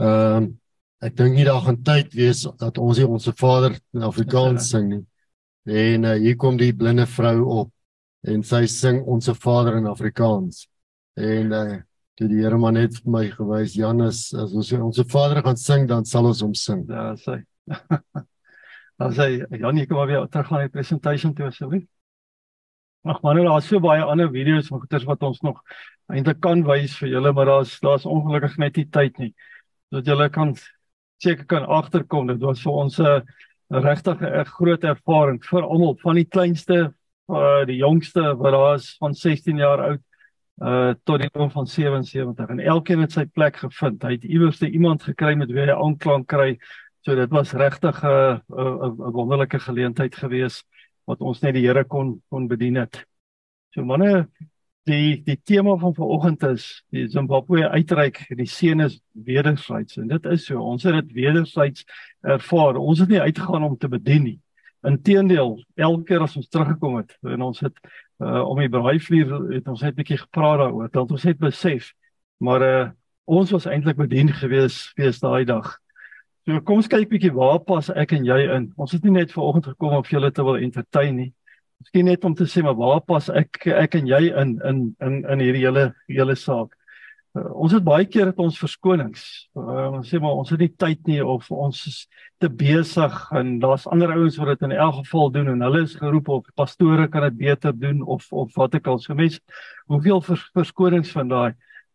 [0.00, 0.52] Ehm uh,
[1.04, 4.86] ek dink nie daar gaan tyd wees dat ons hier onsse Vader in Afrikaans sing
[4.88, 5.02] nie.
[5.68, 7.72] En uh, hier kom die blinde vrou op
[8.24, 10.62] en sy sing onsse Vader in Afrikaans.
[11.20, 11.76] En uh,
[12.16, 15.60] toe die Here maar net vir my gewys Jan is as ons onsse Vader gaan
[15.60, 16.86] sing dan sal ons hom sing.
[16.88, 17.42] Ja, sê.
[18.94, 19.24] Dan sê
[19.58, 21.84] Jan, jy kom maar weer terug aan die presentation toe asseblief.
[23.04, 25.58] Ag man, daar is so baie ander video's van goeters wat ons nog
[26.08, 29.34] eintlik kan wys vir julle, maar daar's daar's ongelukkig net nie tyd nie.
[29.92, 30.54] Dat julle kan
[31.20, 33.20] seker kan agterkom dit was vir ons 'n
[33.68, 36.94] regtig 'n groot ervaring vir almal, van die kleinste
[37.28, 40.02] uh die jongste wat daar is van 16 jaar oud
[40.62, 44.02] uh tot die oom van 77 en elkeen het sy plek gevind.
[44.02, 46.58] Hy het iewers iemand gekry met wie hy aanklank kry.
[47.04, 50.64] So dit was regtig 'n 'n wonderlike geleentheid geweest
[51.08, 53.04] wat ons net die Here kon kon bedien het.
[53.74, 54.28] So manne,
[54.88, 60.26] die die tema van vanoggend is die Zimbabwe uitreik, die seën is wederzijds en dit
[60.26, 60.60] is so.
[60.60, 61.84] Ons het dit wederzijds
[62.22, 62.76] ervaar.
[62.76, 64.38] Ons het nie uitgegaan om te bedien nie.
[64.84, 67.78] Inteendeel, elke keer as ons teruggekom het en ons het
[68.20, 71.94] uh, om die braaivlier het ons net 'n bietjie gepraat daaroor, dat ons het besef
[72.44, 72.90] maar uh,
[73.24, 75.78] ons was eintlik bedien gewees fees daai dag.
[76.44, 78.66] So kom ons kyk bietjie waar pas ek en jy in.
[78.76, 81.30] Ons het nie net vanoggend gekom om julle te wil entertain nie.
[81.80, 85.22] Miskien net om te sê maar waar pas ek ek en jy in in in
[85.24, 86.76] in hierdie hele hele saak.
[87.34, 89.24] Uh, ons het baie keer het ons verskonings.
[89.56, 91.98] Uh, ons sê maar ons het nie tyd nie of ons is
[92.44, 95.96] te besig en daar's ander ouens wat dit in elk geval doen en hulle is
[95.96, 99.40] geroep of pastore kan dit beter doen of of wat ek al so mense
[99.88, 101.54] hoeveel vers, verskonings van daai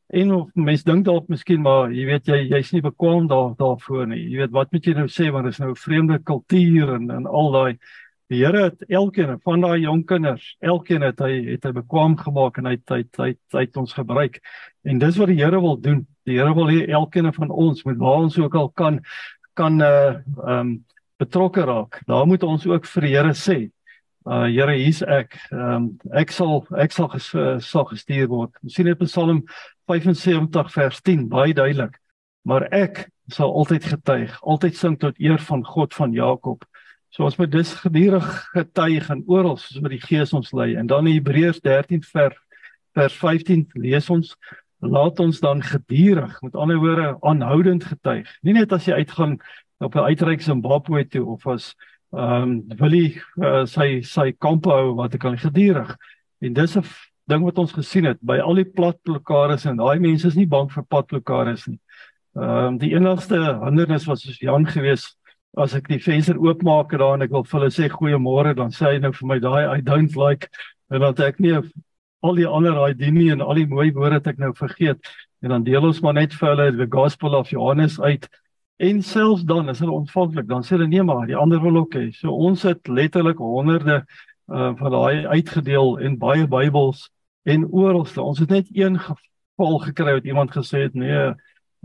[0.10, 4.07] En of mense dink dalk miskien maar jy weet jy jy's nie bekwam daar daarvoor
[4.10, 4.24] nie.
[4.32, 7.12] Jy weet wat moet jy nou sê want dit is nou 'n vreemde kultuur en
[7.12, 7.78] en al daai
[8.30, 12.57] die Here het elkeen van daai jong kinders, elkeen het hy het hy bekwam gemaak
[12.57, 14.39] en hy het hy het, hy het ons gebruik.
[14.86, 16.05] En dis wat die Here wil doen.
[16.26, 19.01] Die Here wil hê elkeen van ons met waar ons ook al kan
[19.53, 20.86] kan uh um
[21.20, 22.01] betrokke raak.
[22.07, 23.70] Daar moet ons ook vir die Here sê.
[24.28, 25.38] Uh Here, hier's ek.
[25.51, 27.30] Um ek sal ek sal ges,
[27.65, 28.51] sal gestuur word.
[28.63, 29.43] Ons sien dit in Psalm
[29.88, 31.95] 75 vers 10 baie duidelik.
[32.43, 36.65] Maar ek sal altyd getuig, altyd sing tot eer van God van Jakob.
[37.09, 40.76] So ons moet dus gedurig getuig en oral soos wat die Gees ons lei.
[40.78, 42.38] En dan in Hebreërs 13 vers
[42.97, 44.34] vers 15 lees ons
[44.82, 48.28] laat ons dan gedurig met ander woorde aanhoudend getuig.
[48.41, 49.38] Nie net as jy uitgaan
[49.80, 51.76] op 'n uitreik Zimbabwe toe of as
[52.10, 53.03] ehm um, wil hy
[53.43, 55.91] uh, sy sy kamp hou wat ek kan gedurig.
[56.41, 56.84] En dis 'n
[57.30, 60.72] ding wat ons gesien het by al die platblokkades en daai mense is nie bang
[60.72, 61.80] vir padblokkades nie.
[62.36, 65.16] Ehm um, die enigste hindernis was soos Jan gewees
[65.57, 68.93] as ek die venster oopmaak daar en ek wil vir hulle sê goeiemôre dan sê
[68.93, 70.49] hy nou vir my daai I don't like
[70.91, 74.28] en dan ek nie al die ander daai dinie en al die mooi woorde het
[74.34, 74.99] ek nou vergeet
[75.41, 78.28] en dan deel ons maar net vir hulle die gospel of Johannes uit
[78.80, 81.97] En selfs dan is hulle ontvanklik, dan sê hulle nee maar, die ander wil ook
[81.99, 82.05] hê.
[82.15, 84.05] So ons het letterlik honderde
[84.47, 87.09] uh van daai uitgedeel en baie Bybels
[87.43, 88.21] en oralste.
[88.23, 91.27] Ons het net een geval gekry wat iemand gesê het nee,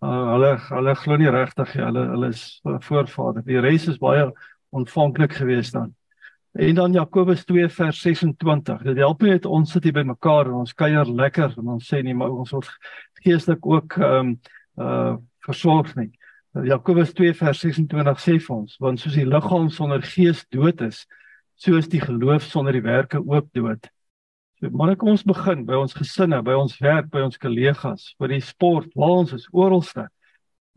[0.07, 1.84] uh hulle hulle glo nie regtig nie.
[1.84, 3.42] Hulle hulle is voorvader.
[3.42, 4.30] Die res is baie
[4.70, 5.90] ontvanklik geweest dan.
[6.55, 8.82] En dan Jakobus 2 vers 26.
[8.86, 12.07] Dit help net ons sit hier by mekaar en ons kuier lekker en ons sê
[12.07, 12.70] nie maar ons word
[13.26, 14.36] geestelik ook um
[14.78, 16.12] uh versorg nie.
[16.63, 21.01] Jakobus 2 vers 26 sê vir ons, want soos die liggaam sonder gees dood is,
[21.59, 23.89] so is die geloof sonder die werke ook dood.
[24.63, 28.31] So maar kom ons begin by ons gesinne, by ons werk, by ons kollegas, by
[28.31, 30.07] die sport, waar ons is oralste.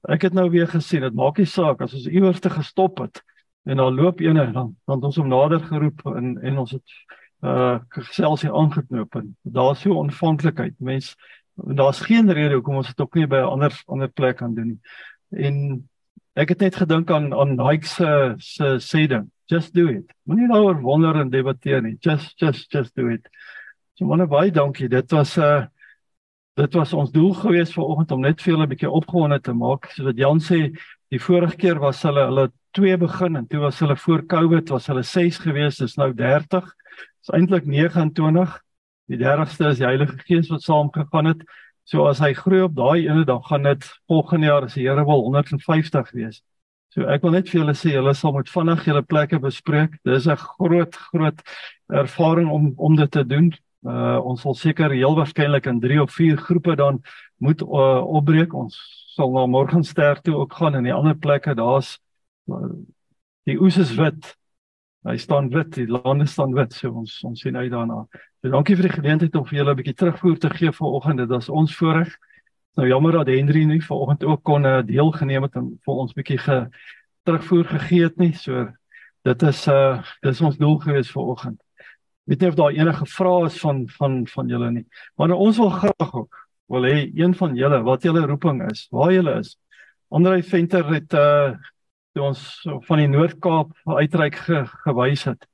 [0.10, 3.22] Ek het nou weer gesien, dit maak nie saak as ons iewers te gestop het
[3.68, 6.98] en dan loop ene dan dan ons hom nader geroep en en ons het
[7.46, 10.74] uh gesels hier aangeknoop en daar's so ontvanklikheid.
[10.80, 11.14] Mens
[11.54, 14.74] daar's geen rede hoekom ons dit ook nie by 'n ander ander plek kan doen
[14.74, 14.82] nie
[15.32, 15.88] en
[16.36, 20.12] ek het net gedink aan aan Nike se se sê ding just do it.
[20.28, 21.98] Moenie daaroor wonder en debatteer nie.
[22.00, 23.28] Just just just do it.
[23.96, 24.90] So manne baie dankie.
[24.90, 25.68] Dit was 'n uh, eh,
[26.56, 29.54] dit was ons doel geweest vir oggend om net vir julle 'n bietjie opgewonde te
[29.54, 29.86] maak.
[29.92, 30.78] Soos wat Jan sê
[31.10, 34.88] die vorige keer was hulle hulle twee begin en toe was hulle voor Covid was
[34.88, 36.66] hulle 6 geweest dis nou 30
[37.24, 38.58] is eintlik 29
[39.08, 41.46] die 30ste is die Heilige Gees wat saam gegaan het
[41.88, 45.06] So as hy groei op daai ene dan gaan dit volgende jaar as die Here
[45.08, 46.42] wil 150 wees.
[46.92, 49.96] So ek wil net vir julle sê julle sal met vinnig julle plekke bespreek.
[50.04, 51.40] Dis 'n groot groot
[51.88, 53.54] ervaring om om dit te doen.
[53.86, 57.02] Uh ons sal seker heel waarskynlik in 3 of 4 groepe dan
[57.40, 58.54] moet uh, opbreek.
[58.54, 58.76] Ons
[59.16, 62.00] sal na Morgenster toe ook gaan en die ander plekke daar's
[62.52, 62.76] uh,
[63.46, 64.36] die oes is wit.
[65.08, 66.74] Hy staan wit, die lande staan wit.
[66.74, 68.04] So ons ons sien uit daarna.
[68.38, 71.18] So dankie vir die geleentheid om vir julle 'n bietjie terugvoer te gee vanoggend.
[71.18, 72.18] Dit was ons voorreg.
[72.78, 76.38] Nou jammer dat Henry nie vanoggend ook kon uh, deelgeneem het en vir ons bietjie
[76.38, 76.70] ge
[77.26, 78.34] terugvoer gegee het nie.
[78.34, 78.68] So
[79.24, 81.58] dit is uh dis ons doel gewees vanoggend.
[82.30, 84.86] Weet nie of daar enige vrae is van van van julle nie.
[85.16, 88.88] Maar nou, ons wil graag ook wil hê een van julle wat julle roeping is,
[88.92, 89.58] waar julle is.
[90.10, 91.56] Andrei Venter het uh
[92.18, 95.46] ons van die Noord-Kaap uitreik ge, gewys het.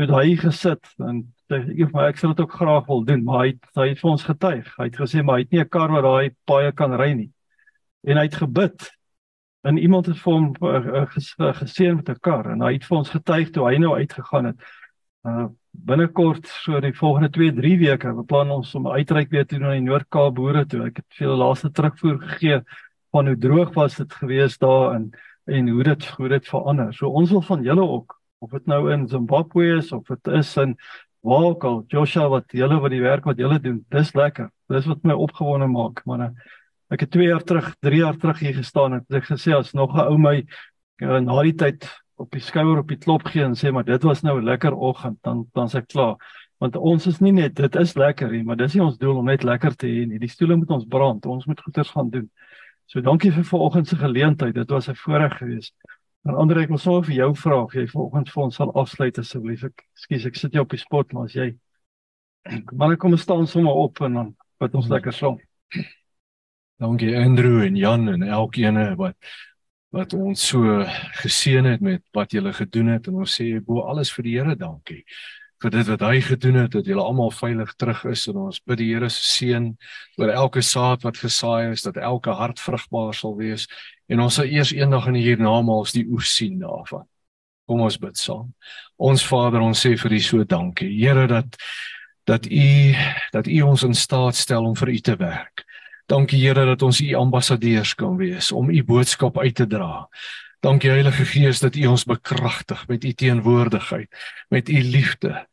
[0.00, 1.18] Toe hy gesit en
[1.52, 4.24] ek maar ek sou dit ook graag wil doen, maar hy hy het vir ons
[4.24, 4.70] getuig.
[4.78, 7.30] Hy het gesê maar hy het nie 'n kar wat daai paaie kan ry nie.
[8.06, 8.86] En hy het gebid.
[9.62, 13.10] En iemand het vir hom uh, geseën met 'n kar en hy het vir ons
[13.10, 14.60] getuig toe hy nou uitgegaan het.
[15.24, 19.68] Uh binnekort so die volgende 2, 3 weke beplan ons om uitreik weer te doen
[19.68, 20.86] aan die Noord-Kaap boere toe.
[20.88, 22.62] Ek het veel laaste terugvoer gegee
[23.12, 25.10] van hoe droog was dit gewees daar en
[25.46, 26.92] en hoe dit hoe dit verander.
[26.94, 30.56] So ons wil van julle ook of dit nou in Zimbabwe is of dit is
[30.56, 30.76] in
[31.20, 34.48] ook al Joshua wat julle wat die werk wat julle doen, dis lekker.
[34.72, 36.30] Dis wat my opgewonde maak, man.
[36.90, 39.92] Ek het 2 jaar terug, 3 jaar terug hier gestaan en ek gesê as nog
[39.94, 40.36] 'n ou my
[41.02, 41.84] uh, na die tyd
[42.16, 44.72] op die skouer op die klop gee en sê maar dit was nou 'n lekker
[44.74, 46.16] oggend, dan dan se klaar.
[46.58, 49.24] Want ons is nie net dit is lekker hier, maar dis nie ons doel om
[49.24, 50.18] net lekker te hê nie.
[50.18, 51.26] Die stoele moet ons brand.
[51.26, 52.30] Ons moet goeders gaan doen.
[52.86, 54.54] So dankie vir vanoggend se geleentheid.
[54.54, 55.74] Dit was 'n voorreg geweest.
[56.28, 59.20] En Andre, ek wil sommer vir jou vra of jy vanoggend vir ons sal afsluit
[59.22, 59.64] asseblief.
[59.70, 61.52] Ek skus ek sit jou op die spot, maar as jy
[62.78, 65.38] maar kom staan sommer op en dan wat ons lekker song.
[66.80, 69.16] Dankie Andrew en Jan en elkeen wat
[69.90, 70.84] wat ons so
[71.18, 74.54] geseën het met wat julle gedoen het en ons sê bo alles vir die Here
[74.56, 75.00] dankie
[75.60, 78.80] vir dit wat hy gedoen het dat julle almal veilig terug is en ons bid
[78.80, 79.70] die Here se seën
[80.18, 83.66] oor elke saad wat gesaai is dat elke hart vrugbaar sal wees
[84.08, 87.06] en ons sal eers eendag in die hiernamaals die oes sien daarvan.
[87.68, 88.48] Kom ons bid saam.
[88.98, 90.90] Ons Vader, ons sê vir U so dankie.
[90.90, 91.56] Here dat
[92.26, 92.94] dat U
[93.32, 95.66] dat U ons in staat stel om vir U te werk
[96.10, 100.08] Dankie Here dat ons u ambassadeurs kan wees om u boodskap uit te dra.
[100.60, 104.08] Dankie Heilige Gees dat u ons bekragtig met u teenwoordigheid,
[104.48, 105.46] met u liefde.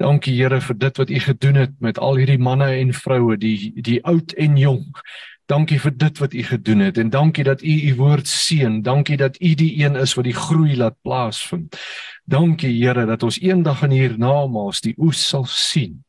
[0.00, 3.72] Dankie Here vir dit wat u gedoen het met al hierdie manne en vroue, die
[3.76, 5.02] die oud en jonk.
[5.46, 8.82] Dankie vir dit wat u gedoen het en dankie dat u u woord seën.
[8.82, 11.76] Dankie dat u die een is wat die groei laat plaasvind.
[12.24, 16.04] Dankie Here dat ons eendag in hiernamaals die oes sal sien.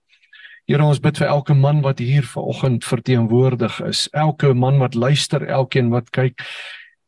[0.64, 5.44] Here ons bid vir elke man wat hier vanoggend verteenwoordig is, elke man wat luister,
[5.44, 6.40] elkeen wat kyk,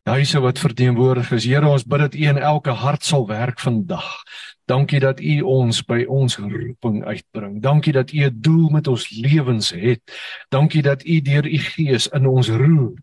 [0.04, 1.48] huise wat verteenwoordig is.
[1.48, 4.10] Here ons bid dat U in elke hart sal werk vandag.
[4.66, 7.60] Dankie dat U ons by ons roeping uitbring.
[7.62, 10.02] Dankie dat U 'n doel met ons lewens het.
[10.50, 12.94] Dankie dat U deur U Gees in ons roer.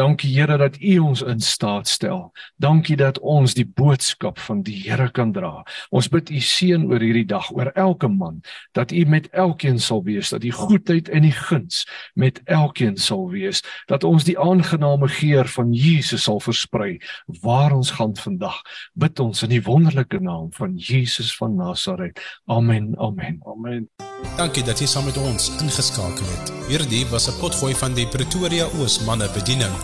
[0.00, 2.30] Dankie Here dat U ons in staat stel.
[2.56, 5.60] Dankie dat ons die boodskap van die Here kan dra.
[5.92, 8.38] Ons bid U seën oor hierdie dag, oor elke man,
[8.72, 11.82] dat U met elkeen sal wees, dat die goedheid en die guns
[12.16, 13.60] met elkeen sal wees,
[13.92, 16.96] dat ons die aangename geur van Jesus sal versprei
[17.44, 18.56] waar ons gaan vandag.
[18.96, 22.24] Bid ons in die wonderlike naam van Jesus van Nasaret.
[22.48, 22.94] Amen.
[22.96, 23.42] Amen.
[23.44, 24.09] Amen.
[24.36, 26.52] Dankie dat jy saam met ons ingeskakel het.
[26.68, 29.74] Hierdie was 'n potgooi van die Pretoria Oos manne bediening.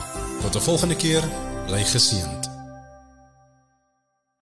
[0.42, 1.22] Tot 'n volgende keer,
[1.66, 2.45] bly geseënd.